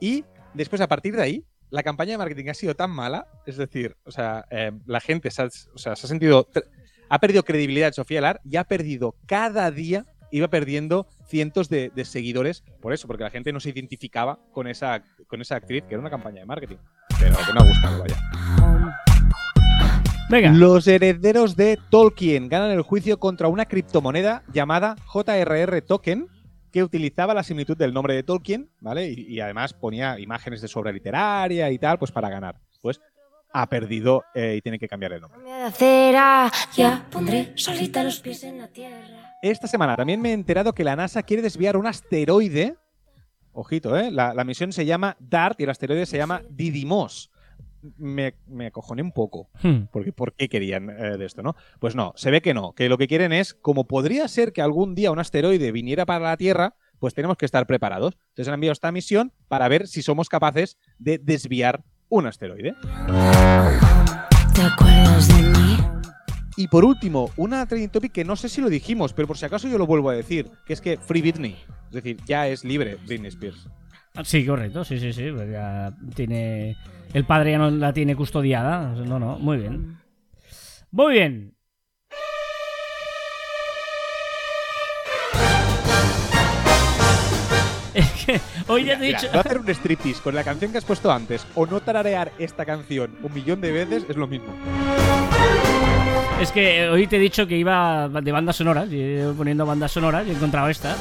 [0.00, 3.56] Y después, a partir de ahí, la campaña de marketing ha sido tan mala, es
[3.56, 6.46] decir, o sea, em, la gente se ha, o sea, se ha sentido...
[7.14, 12.04] Ha perdido credibilidad Sofía Elar y ha perdido cada día, iba perdiendo cientos de, de
[12.04, 15.94] seguidores por eso, porque la gente no se identificaba con esa, con esa actriz, que
[15.94, 16.74] era una campaña de marketing.
[17.20, 18.16] Pero que no ha gustado, vaya.
[20.28, 20.50] Venga.
[20.54, 26.26] Los herederos de Tolkien ganan el juicio contra una criptomoneda llamada JRR Token
[26.72, 29.08] que utilizaba la similitud del nombre de Tolkien, ¿vale?
[29.08, 32.56] Y, y además ponía imágenes de su obra literaria y tal, pues para ganar.
[32.82, 33.00] Pues
[33.54, 35.38] ha perdido eh, y tiene que cambiar el nombre.
[35.38, 39.38] Cambia de acera, ya pondré solita los pies en la tierra.
[39.40, 42.76] Esta semana también me he enterado que la NASA quiere desviar un asteroide.
[43.52, 44.10] Ojito, ¿eh?
[44.10, 47.30] La, la misión se llama DART y el asteroide se llama Didymos.
[47.96, 49.48] Me, me acojoné un poco.
[49.62, 49.84] Hmm.
[49.92, 51.54] Porque, ¿Por qué querían eh, de esto, no?
[51.78, 52.72] Pues no, se ve que no.
[52.72, 56.24] Que lo que quieren es, como podría ser que algún día un asteroide viniera para
[56.24, 58.16] la Tierra, pues tenemos que estar preparados.
[58.30, 61.84] Entonces han enviado esta misión para ver si somos capaces de desviar
[62.14, 62.74] un asteroide.
[64.54, 65.78] ¿Te acuerdas de mí?
[66.56, 69.44] Y por último, una trending topic que no sé si lo dijimos, pero por si
[69.44, 71.56] acaso yo lo vuelvo a decir, que es que Free Britney.
[71.88, 73.68] Es decir, ya es libre Britney Spears.
[74.22, 75.30] Sí, correcto, sí, sí, sí.
[75.34, 76.76] pues ya tiene.
[77.12, 78.94] El padre ya no la tiene custodiada.
[78.94, 79.98] No, no, muy bien.
[80.92, 81.53] Muy bien.
[88.68, 89.32] Hoy ya te he Mira, dicho.
[89.32, 92.64] no hacer un striptease con la canción que has puesto antes o no tararear esta
[92.64, 94.52] canción un millón de veces es lo mismo.
[96.40, 98.88] Es que hoy te he dicho que iba de bandas sonoras.
[98.90, 100.96] Y poniendo bandas sonoras y he encontrado esta.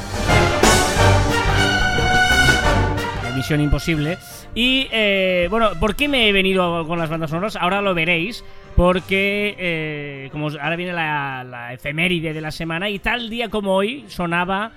[3.36, 4.20] Misión imposible.
[4.54, 7.56] Y eh, bueno, ¿por qué me he venido con las bandas sonoras?
[7.56, 8.44] Ahora lo veréis.
[8.76, 13.76] Porque eh, como ahora viene la, la efeméride de la semana y tal día como
[13.76, 14.72] hoy sonaba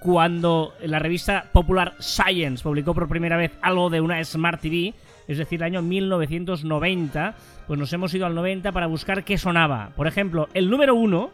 [0.00, 4.94] cuando la revista Popular Science publicó por primera vez algo de una Smart TV,
[5.28, 7.34] es decir, el año 1990,
[7.66, 9.90] pues nos hemos ido al 90 para buscar qué sonaba.
[9.96, 11.30] Por ejemplo, el número uno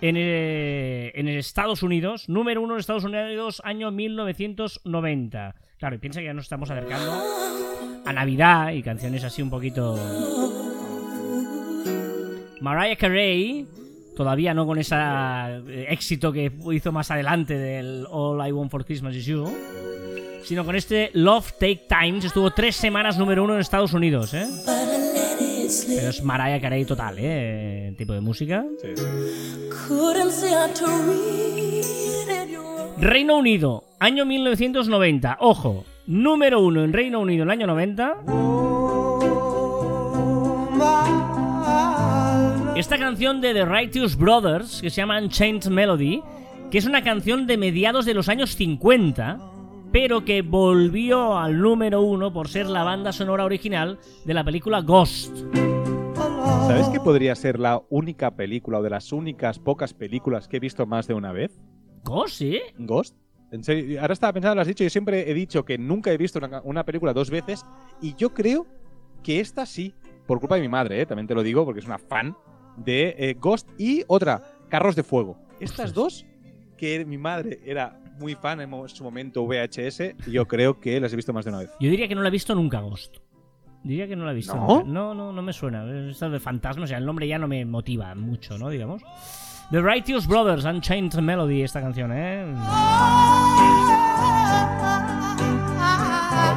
[0.00, 5.54] en, eh, Estados Unidos, número uno en Estados Unidos, año 1990.
[5.78, 7.22] Claro, y piensa que ya nos estamos acercando
[8.04, 9.98] a Navidad y canciones así un poquito...
[12.60, 13.66] Mariah Carey,
[14.16, 14.94] todavía no con ese
[15.88, 19.50] éxito que hizo más adelante del All I Want for Christmas Is You,
[20.44, 24.46] sino con este Love Take Times, estuvo tres semanas número uno en Estados Unidos, ¿eh?
[25.88, 27.88] Pero es Mariah Carey total, ¿eh?
[27.88, 28.64] El tipo de música.
[28.80, 29.02] Sí, sí.
[32.98, 35.38] Reino Unido, año 1990.
[35.40, 38.51] Ojo, número uno en Reino Unido en el año 90.
[42.82, 46.20] Esta canción de The Righteous Brothers, que se llama Unchained Melody,
[46.68, 49.38] que es una canción de mediados de los años 50,
[49.92, 54.80] pero que volvió al número uno por ser la banda sonora original de la película
[54.80, 55.32] Ghost.
[56.66, 60.60] ¿Sabes que podría ser la única película o de las únicas pocas películas que he
[60.60, 61.62] visto más de una vez?
[62.02, 62.60] ¿Ghost, sí?
[62.78, 63.16] Ghost.
[63.52, 66.16] En serio, ahora estaba pensando, lo has dicho, yo siempre he dicho que nunca he
[66.16, 67.64] visto una, una película dos veces
[68.00, 68.66] y yo creo
[69.22, 69.94] que esta sí,
[70.26, 71.06] por culpa de mi madre, ¿eh?
[71.06, 72.34] también te lo digo porque es una fan
[72.76, 75.38] de eh, Ghost y otra, Carros de Fuego.
[75.60, 76.26] Estas dos,
[76.76, 81.16] que mi madre era muy fan en su momento VHS, yo creo que las he
[81.16, 81.70] visto más de una vez.
[81.80, 83.18] Yo diría que no la he visto nunca Ghost.
[83.84, 84.54] Diría que no la he visto.
[84.54, 84.66] ¿No?
[84.66, 84.84] nunca.
[84.84, 85.84] No, no, no me suena.
[86.08, 88.70] Esto de fantasmas, o sea, el nombre ya no me motiva mucho, ¿no?
[88.70, 89.02] Digamos.
[89.70, 92.44] The Righteous Brothers, Unchained Melody, esta canción, ¿eh?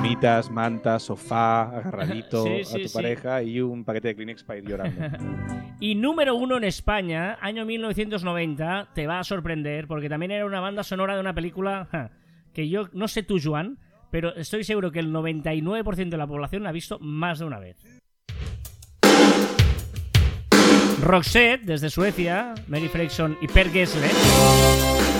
[0.05, 2.93] Palomitas, mantas, sofá, agarradito Sí, a sí, tu sí.
[2.93, 5.01] pareja y un paquete de Kleenex para ir llorando.
[5.79, 10.59] Y número uno en España, año 1990, te va a sorprender porque también era una
[10.59, 12.11] banda sonora de una película ja,
[12.53, 13.79] que yo, no sé tú, Joan,
[14.11, 17.59] pero estoy seguro que el 99% de la población la ha visto más de una
[17.59, 17.77] vez.
[21.01, 24.07] Roxette, desde Suecia, Mary Fredriksson y Per Gessle,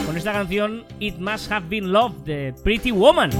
[0.05, 3.31] con esta canción It Must Have Been Love de Pretty Woman.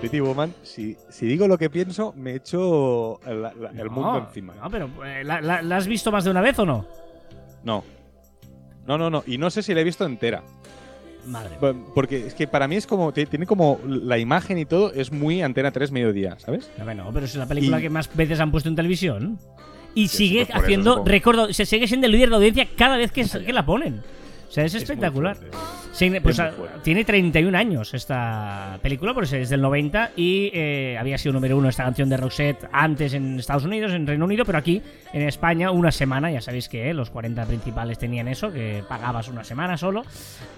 [0.00, 4.18] Pretty Woman, si, si digo lo que pienso, me echo el, la- el No, mundo
[4.28, 4.54] encima.
[4.62, 6.86] No, pero eh, ¿la, la- la has visto más de una vez o no?
[7.64, 7.82] No.
[8.86, 9.24] No, no, no.
[9.26, 10.42] Y no sé si la he visto entera.
[11.26, 11.56] Madre.
[11.94, 13.12] Porque es que para mí es como.
[13.12, 13.80] Tiene como.
[13.84, 16.70] La imagen y todo es muy Antena 3 mediodía, ¿sabes?
[16.78, 19.38] No, bueno, pero es la película Y- que más veces han puesto en televisión.
[19.94, 21.08] Y Sí, sigue eso haciendo supongo.
[21.08, 24.02] récord, se sigue siendo el líder de audiencia cada vez que, que la ponen.
[24.56, 25.36] Sea, es espectacular.
[25.92, 26.52] Sí, pues, muy ah,
[26.82, 31.68] tiene 31 años esta película, porque es del 90 y eh, había sido número uno
[31.68, 34.80] esta canción de Roxette antes en Estados Unidos, en Reino Unido, pero aquí
[35.12, 39.28] en España una semana, ya sabéis que eh, los 40 principales tenían eso, que pagabas
[39.28, 40.04] una semana solo.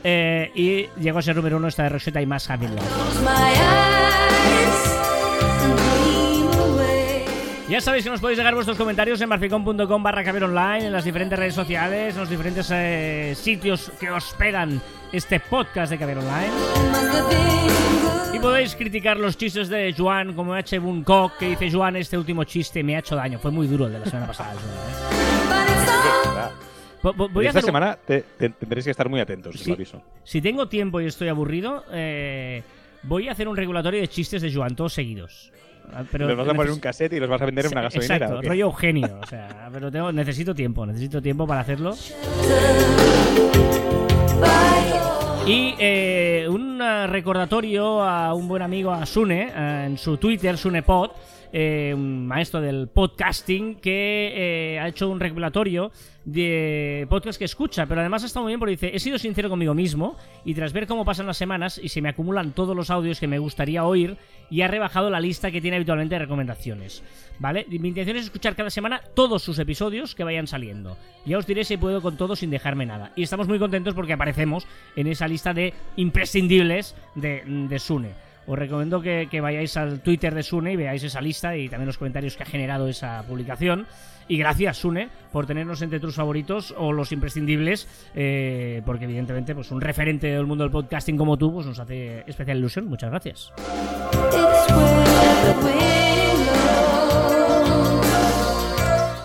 [0.04, 2.84] Eh, y llegó a ser número uno esta de Roxette y más Happy Love.
[7.68, 11.04] Ya sabéis que nos podéis dejar vuestros comentarios en marficon.com barra caber online, en las
[11.04, 14.80] diferentes redes sociales, en los diferentes eh, sitios que hospedan
[15.12, 16.48] este podcast de Caber Online.
[18.32, 20.78] Y podéis criticar los chistes de Joan, como H.
[20.78, 23.38] Buncock, que dice Joan, este último chiste me ha hecho daño.
[23.38, 24.54] Fue muy duro el de la semana pasada.
[24.54, 24.56] ¿eh?
[27.02, 30.02] Voy a Esta hacer semana te- te- tendréis que estar muy atentos, os lo aviso.
[30.24, 32.62] Si tengo tiempo y estoy aburrido, eh,
[33.02, 35.52] voy a hacer un regulatorio de chistes de Joan, todos seguidos.
[35.92, 37.72] Ah, Pero los vas a poner en un cassette y los vas a vender en
[37.72, 38.26] una gasolinera.
[38.26, 39.18] Exacto, rollo Eugenio.
[39.22, 41.94] O sea, pero tengo, necesito tiempo, necesito tiempo para hacerlo.
[45.46, 51.10] Y eh, un recordatorio a un buen amigo, a Sune, eh, en su Twitter, SunePod,
[51.52, 55.90] eh, maestro del podcasting, que eh, ha hecho un regulatorio
[56.24, 59.48] de podcast que escucha, pero además ha estado muy bien porque dice, he sido sincero
[59.48, 62.90] conmigo mismo y tras ver cómo pasan las semanas y se me acumulan todos los
[62.90, 64.18] audios que me gustaría oír
[64.50, 67.02] y ha rebajado la lista que tiene habitualmente de recomendaciones.
[67.38, 67.66] ¿Vale?
[67.68, 70.98] Mi intención es escuchar cada semana todos sus episodios que vayan saliendo.
[71.24, 73.12] Ya os diré si puedo con todos sin dejarme nada.
[73.16, 78.27] Y estamos muy contentos porque aparecemos en esa lista de imprescindibles de, de Sune.
[78.48, 81.98] Os recomiendo que, vayáis al Twitter de Sune y veáis esa lista y también los
[81.98, 83.86] comentarios que ha generado esa publicación.
[84.26, 89.70] Y gracias, Sune, por tenernos entre tus favoritos o los imprescindibles, eh, porque evidentemente pues
[89.70, 92.86] un referente del mundo del podcasting como tú pues nos hace especial ilusión.
[92.86, 93.52] Muchas gracias.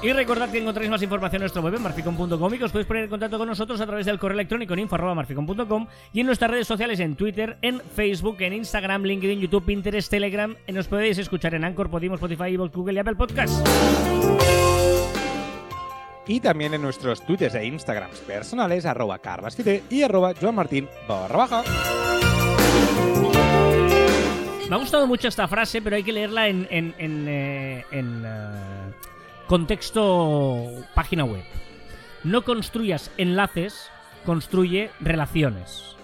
[0.04, 2.88] Y recordad que encontráis más información en nuestro web en marficon.com y que os podéis
[2.88, 6.52] poner en contacto con nosotros a través del correo electrónico en info.marficon.com y en nuestras
[6.52, 10.58] redes sociales en Twitter, en Facebook, en Instagram, LinkedIn, YouTube, Pinterest, Telegram.
[10.68, 13.64] Y nos podéis escuchar en Anchor, Podimo, Spotify, Evox, Google y Apple Podcasts.
[16.28, 21.64] Y también en nuestros twitters e instagrams personales, arroba carlasfite y arroba joanmartin barra baja.
[24.70, 28.24] Me ha gustado mucho esta frase, pero hay que leerla en, en, en, eh, en,
[28.26, 28.83] eh,
[29.54, 31.44] contexto página web.
[32.24, 33.88] No construyas enlaces,
[34.26, 35.96] construye relaciones.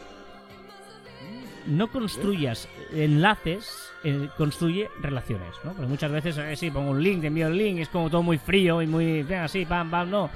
[1.65, 5.71] No construyas enlaces, eh, construye relaciones, ¿no?
[5.71, 8.21] Porque muchas veces, eh, sí, pongo un link, te envío el link, es como todo
[8.21, 10.29] muy frío y muy, venga, así, pam, pam, no.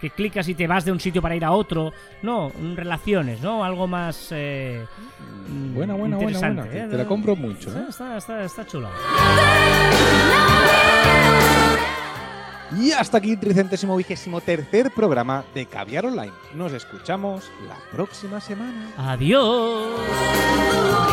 [0.00, 1.92] Que clicas y te vas de un sitio para ir a otro.
[2.22, 3.62] No, relaciones, ¿no?
[3.62, 4.28] Algo más...
[4.30, 4.86] eh,
[5.74, 6.84] Buena, buena, buena, interesante, buena.
[6.86, 6.88] ¿eh?
[6.88, 7.84] Te la compro mucho, ¿eh?
[7.90, 8.88] Está, está, está chula.
[12.78, 16.32] Y hasta aquí tricentésimo vigésimo tercer programa de Caviar Online.
[16.54, 18.90] Nos escuchamos la próxima semana.
[18.96, 21.03] Adiós.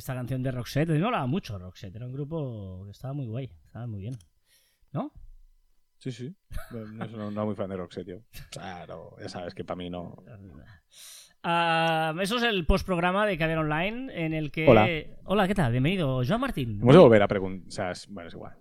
[0.00, 3.14] Esta canción de Roxette, a mí me molaba mucho Roxette, era un grupo que estaba
[3.14, 4.16] muy guay, estaba muy bien.
[4.92, 5.12] ¿No?
[5.98, 6.34] Sí, sí.
[6.72, 8.16] No, no, no, no muy fan de Roxette, yo.
[8.50, 10.16] Claro, ya sabes que para mí no.
[11.42, 14.68] Ah, eso es el postprograma de Caber Online en el que...
[14.68, 14.88] Hola.
[15.24, 15.72] Hola, ¿qué tal?
[15.72, 16.78] Bienvenido, Joan Martín.
[16.82, 17.68] Hemos de volver a preguntar.
[17.68, 18.54] O sea, es- bueno, es igual.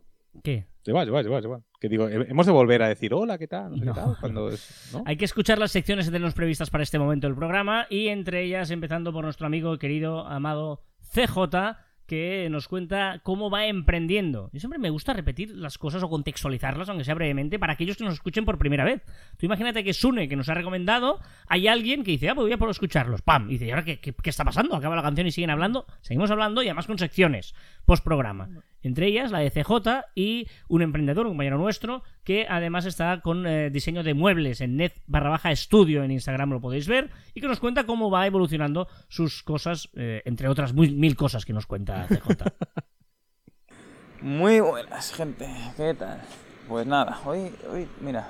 [0.44, 0.68] ¿Qué?
[0.86, 1.64] Igual, igual, igual, igual.
[1.80, 3.72] Que digo, he- hemos de volver a decir hola, ¿qué tal?
[3.72, 3.94] No sé No.
[3.94, 4.18] qué tal.
[4.20, 5.04] Cuando es, ¿no?
[5.06, 8.44] Hay que escuchar las secciones que tenemos previstas para este momento del programa y entre
[8.44, 10.84] ellas empezando por nuestro amigo querido, amado
[11.14, 14.50] CJ, que nos cuenta cómo va emprendiendo.
[14.52, 18.04] Y siempre me gusta repetir las cosas o contextualizarlas, aunque sea brevemente, para aquellos que
[18.04, 19.04] nos escuchen por primera vez.
[19.38, 22.54] Tú imagínate que Sune, que nos ha recomendado, hay alguien que dice, ah, pues voy
[22.54, 23.22] a por escucharlos.
[23.22, 23.48] ¡Pam!
[23.50, 24.76] Y dice, ¿y ahora qué, qué- qué está pasando?
[24.76, 25.86] Acaba la canción y siguen hablando.
[26.02, 27.54] Seguimos hablando y además con secciones
[27.86, 28.50] post-programa.
[28.82, 33.46] Entre ellas la de CJ y un emprendedor, un compañero nuestro, que además está con
[33.46, 37.42] eh, diseño de muebles en net barra baja estudio en Instagram, lo podéis ver, y
[37.42, 41.66] que nos cuenta cómo va evolucionando sus cosas, eh, entre otras mil cosas que nos
[41.68, 42.44] cuenta CJ.
[44.22, 45.48] Muy buenas, gente.
[45.78, 46.22] ¿Qué tal?
[46.68, 48.28] Pues nada, hoy, hoy, mira,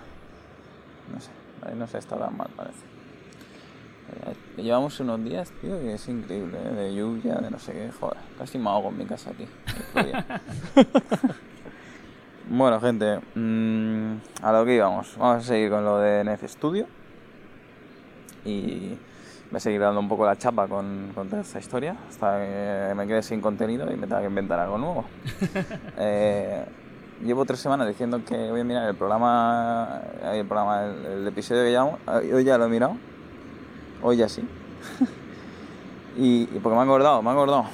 [1.12, 1.32] no sé,
[1.76, 2.86] no se está mal, parece.
[4.62, 6.74] Llevamos unos días, tío, que es increíble, ¿eh?
[6.74, 9.47] de lluvia, de no sé qué, joder, casi me ahogo en mi casa, tío.
[10.03, 10.41] Día.
[12.49, 16.88] bueno, gente, mm, a lo que íbamos, vamos a seguir con lo de Nef Studio
[18.43, 18.97] y
[19.49, 22.93] voy a seguir dando un poco la chapa con, con toda esta historia hasta que
[22.95, 25.05] me quede sin contenido y me tenga que inventar algo nuevo.
[26.01, 26.66] Eh,
[27.26, 30.01] llevo tres semanas diciendo que voy a mirar el programa,
[30.32, 31.99] el, programa, el, el episodio que llevamos.
[32.07, 32.95] Hoy ya lo he mirado.
[34.02, 34.43] Hoy ya sí.
[36.18, 37.66] y, y porque me he acordado, me he acordado.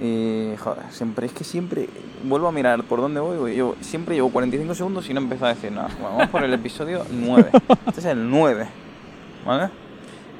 [0.00, 1.88] Y joder, siempre, es que siempre
[2.24, 3.36] vuelvo a mirar por dónde voy.
[3.36, 5.88] voy, Yo siempre llevo 45 segundos y no empiezo a decir nada.
[6.00, 7.50] Bueno, vamos por el episodio 9.
[7.86, 8.66] Este es el 9.
[9.44, 9.70] ¿Vale?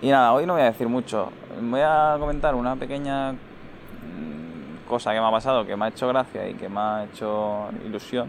[0.03, 1.31] Y nada, hoy no voy a decir mucho.
[1.61, 6.09] Voy a comentar una pequeña mm, cosa que me ha pasado, que me ha hecho
[6.09, 8.29] gracia y que me ha hecho ilusión.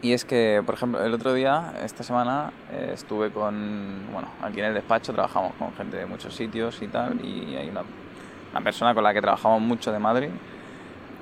[0.00, 4.60] Y es que, por ejemplo, el otro día, esta semana, eh, estuve con, bueno, aquí
[4.60, 7.82] en el despacho trabajamos con gente de muchos sitios y tal, y hay una,
[8.52, 10.30] una persona con la que trabajamos mucho de Madrid,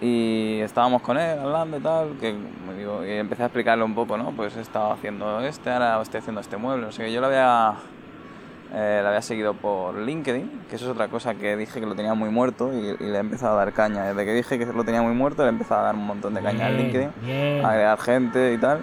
[0.00, 2.36] y estábamos con él hablando y tal, que
[2.76, 4.32] digo, y empecé a explicarle un poco, ¿no?
[4.32, 7.12] Pues he estado haciendo este, ahora estoy haciendo este mueble, no sé qué.
[7.12, 7.76] Yo lo había,
[8.72, 11.94] eh, lo había seguido por LinkedIn, que eso es otra cosa que dije que lo
[11.94, 14.04] tenía muy muerto y, y le he empezado a dar caña.
[14.04, 16.34] Desde que dije que lo tenía muy muerto, le he empezado a dar un montón
[16.34, 17.64] de caña al LinkedIn, bien.
[17.64, 18.80] agregar gente y tal,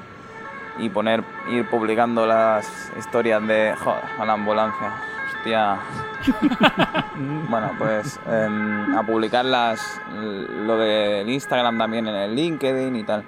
[0.79, 4.93] y poner, ir publicando las historias de, joder, a la ambulancia,
[5.35, 5.77] hostia.
[7.49, 13.23] Bueno, pues em, a publicar las, lo del Instagram también en el LinkedIn y tal.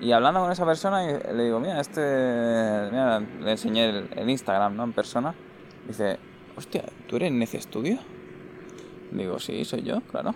[0.00, 2.88] Y hablando con esa persona, le digo, mira, este.
[2.90, 4.84] Mira, le enseñé el, el Instagram, ¿no?
[4.84, 5.34] En persona.
[5.88, 6.16] Dice,
[6.56, 7.98] hostia, ¿tú eres Nece Studio?
[9.12, 10.34] Digo, sí, soy yo, claro.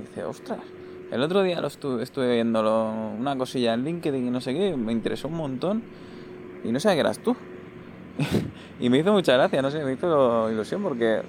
[0.00, 0.60] Dice, ostras.
[1.10, 4.52] El otro día lo estuve, estuve viendo lo- una cosilla en LinkedIn y no sé
[4.54, 5.82] qué, me interesó un montón.
[6.64, 7.36] Y no sabía que eras tú.
[8.80, 11.22] y me hizo mucha gracia, no sé, me hizo ilusión porque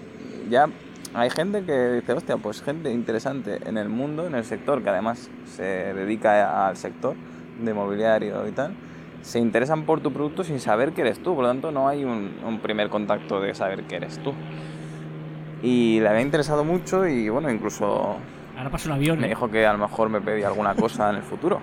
[0.50, 0.68] ya
[1.14, 4.90] hay gente que dice, hostia, pues gente interesante en el mundo, en el sector, que
[4.90, 7.16] además se dedica al sector
[7.64, 8.74] de mobiliario y tal,
[9.28, 12.06] se interesan por tu producto sin saber que eres tú, por lo tanto no hay
[12.06, 14.34] un, un primer contacto de saber que eres tú.
[15.62, 18.16] Y le había interesado mucho y bueno, incluso
[18.58, 19.20] Ahora pasa un avión.
[19.20, 19.30] me ¿eh?
[19.30, 21.60] dijo que a lo mejor me pedía alguna cosa en el futuro.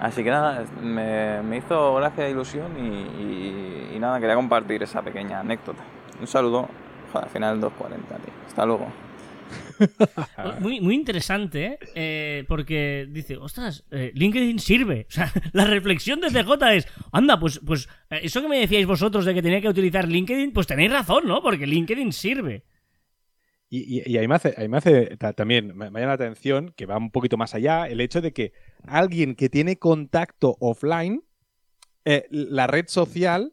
[0.00, 2.88] Así que nada, me, me hizo gracia e ilusión y,
[3.22, 5.82] y- y nada, quería compartir esa pequeña anécdota.
[6.20, 6.68] Un saludo,
[7.12, 8.32] joder, al final 2.40, tío.
[8.46, 8.86] Hasta luego.
[10.60, 12.44] Muy, muy interesante, ¿eh?
[12.48, 15.06] Porque dice, ostras, eh, LinkedIn sirve.
[15.52, 19.34] La reflexión de CJ es, anda, pues, pues eh, eso que me decíais vosotros de
[19.34, 21.42] que tenía que utilizar LinkedIn, pues tenéis razón, ¿no?
[21.42, 22.64] Porque LinkedIn sirve.
[23.70, 26.96] Y, ahí me hace, ahí me hace ta- también, me, llama la atención, que va
[26.96, 28.52] un poquito más allá, el hecho de que
[28.84, 31.22] alguien que tiene contacto offline,
[32.30, 33.52] la red social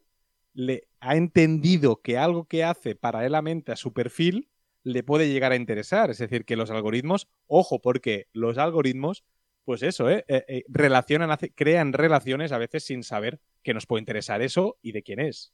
[0.53, 4.47] le ha entendido que algo que hace paralelamente a su perfil
[4.85, 6.11] le puede llegar a interesar.
[6.11, 9.25] Es decir, que los algoritmos, ojo, porque los algoritmos,
[9.65, 13.87] pues eso, eh, eh, eh, relacionan, hace- crean relaciones a veces sin saber que nos
[13.87, 15.53] puede interesar eso y de quién es.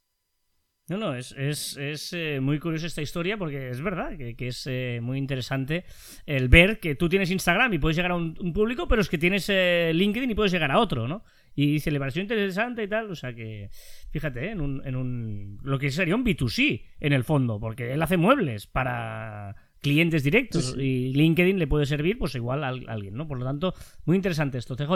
[0.88, 4.48] No, no, es, es, es, eh, muy curiosa esta historia porque es verdad que, que
[4.48, 5.84] es eh, muy interesante
[6.26, 9.16] el ver que tú tienes Instagram y puedes llegar a un, público, pero es que
[9.16, 11.24] tienes LinkedIn y puedes llegar a otro, ¿no?
[11.54, 13.68] Y dice, le pareció interesante y tal, o sea que,
[14.10, 14.50] fíjate, ¿eh?
[14.52, 18.16] en un, en un lo que sería un B2C en el fondo, porque él hace
[18.16, 23.14] muebles para clientes directos y LinkedIn le puede servir pues igual a, al- a alguien,
[23.14, 23.26] ¿no?
[23.28, 23.74] Por lo tanto,
[24.06, 24.92] muy interesante esto, CJ.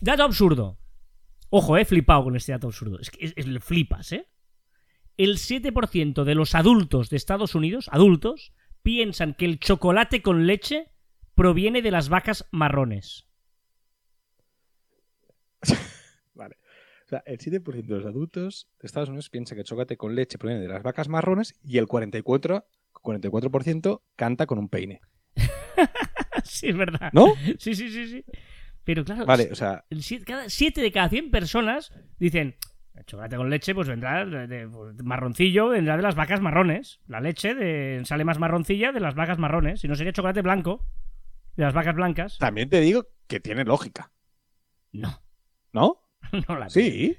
[0.00, 0.78] Dato absurdo.
[1.50, 2.98] Ojo, eh, flipado con este dato absurdo.
[3.00, 4.26] Es que es- es- flipas, ¿eh?
[5.18, 8.52] el 7% de los adultos de Estados Unidos, adultos,
[8.82, 10.88] piensan que el chocolate con leche
[11.34, 13.25] proviene de las vacas marrones.
[16.34, 16.56] Vale.
[17.04, 20.14] O sea, el 7% de los adultos de Estados Unidos piensa que el chocolate con
[20.14, 25.00] leche proviene de las vacas marrones y el 44%, 44% canta con un peine.
[26.44, 27.10] sí, es verdad.
[27.12, 27.32] ¿No?
[27.58, 28.24] Sí, sí, sí, sí.
[28.84, 29.84] Pero claro, Vale, o sea,
[30.82, 32.56] de cada 100 personas dicen,
[32.94, 37.00] el chocolate con leche pues vendrá de, de- pues, marroncillo, vendrá de las vacas marrones.
[37.06, 39.80] La leche de- sale más marroncilla de las vacas marrones.
[39.80, 40.86] Si no sería chocolate blanco,
[41.56, 42.38] de las vacas blancas.
[42.38, 44.12] también te digo que tiene lógica,
[44.92, 45.20] No,
[45.76, 46.02] ¿no?
[46.48, 47.16] no la Sí.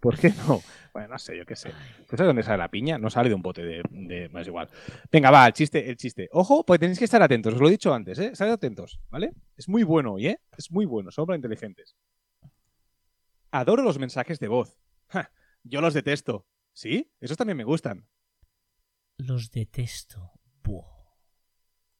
[0.00, 0.60] ¿Por qué no?
[0.92, 1.70] Bueno, no sé, yo qué sé.
[2.08, 2.98] ¿Tú sabes dónde sale la piña?
[2.98, 3.82] No sale de un bote de...
[3.90, 4.28] de...
[4.28, 4.68] No es igual.
[5.10, 6.28] Venga, va, el chiste, el chiste.
[6.32, 7.54] Ojo, pues tenéis que estar atentos.
[7.54, 8.30] Os lo he dicho antes, ¿eh?
[8.32, 9.32] Estad atentos, ¿vale?
[9.56, 10.40] Es muy bueno hoy, ¿eh?
[10.56, 11.10] Es muy bueno.
[11.10, 11.96] Son para inteligentes.
[13.50, 14.78] Adoro los mensajes de voz.
[15.08, 15.30] Ja,
[15.62, 16.46] yo los detesto.
[16.72, 17.10] ¿Sí?
[17.20, 18.06] Esos también me gustan.
[19.16, 20.32] Los detesto.
[20.62, 20.93] Buah.